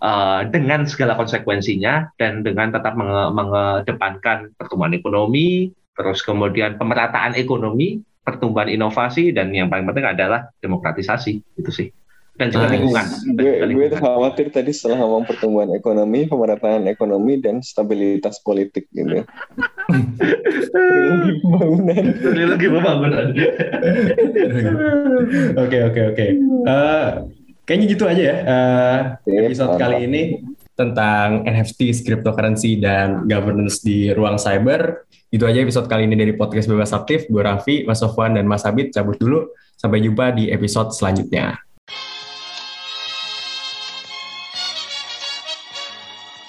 [0.03, 8.03] uh, dengan segala konsekuensinya dan dengan tetap menge mengedepankan pertumbuhan ekonomi, terus kemudian pemerataan ekonomi,
[8.27, 11.87] pertumbuhan inovasi dan yang paling penting adalah demokratisasi itu sih
[12.33, 12.73] dan juga Nice.
[12.73, 13.05] lingkungan.
[13.37, 19.21] gue gue khawatir tadi setelah ngomong pertumbuhan ekonomi, pemerataan ekonomi dan stabilitas politik gitu.
[20.73, 22.03] Trilogi pembangunan.
[22.17, 23.25] Trilogi pembangunan.
[25.61, 26.25] Oke oke oke.
[26.67, 27.09] Eh,
[27.63, 30.21] Kayaknya gitu aja ya eh, Sip, episode kali ini
[30.75, 35.07] tentang NFT, cryptocurrency, dan governance di ruang cyber.
[35.31, 37.23] Itu aja episode kali ini dari Podcast Bebas Aktif.
[37.31, 39.47] Gue Raffi, Mas Sofwan, dan Mas Abid cabut dulu.
[39.79, 41.55] Sampai jumpa di episode selanjutnya.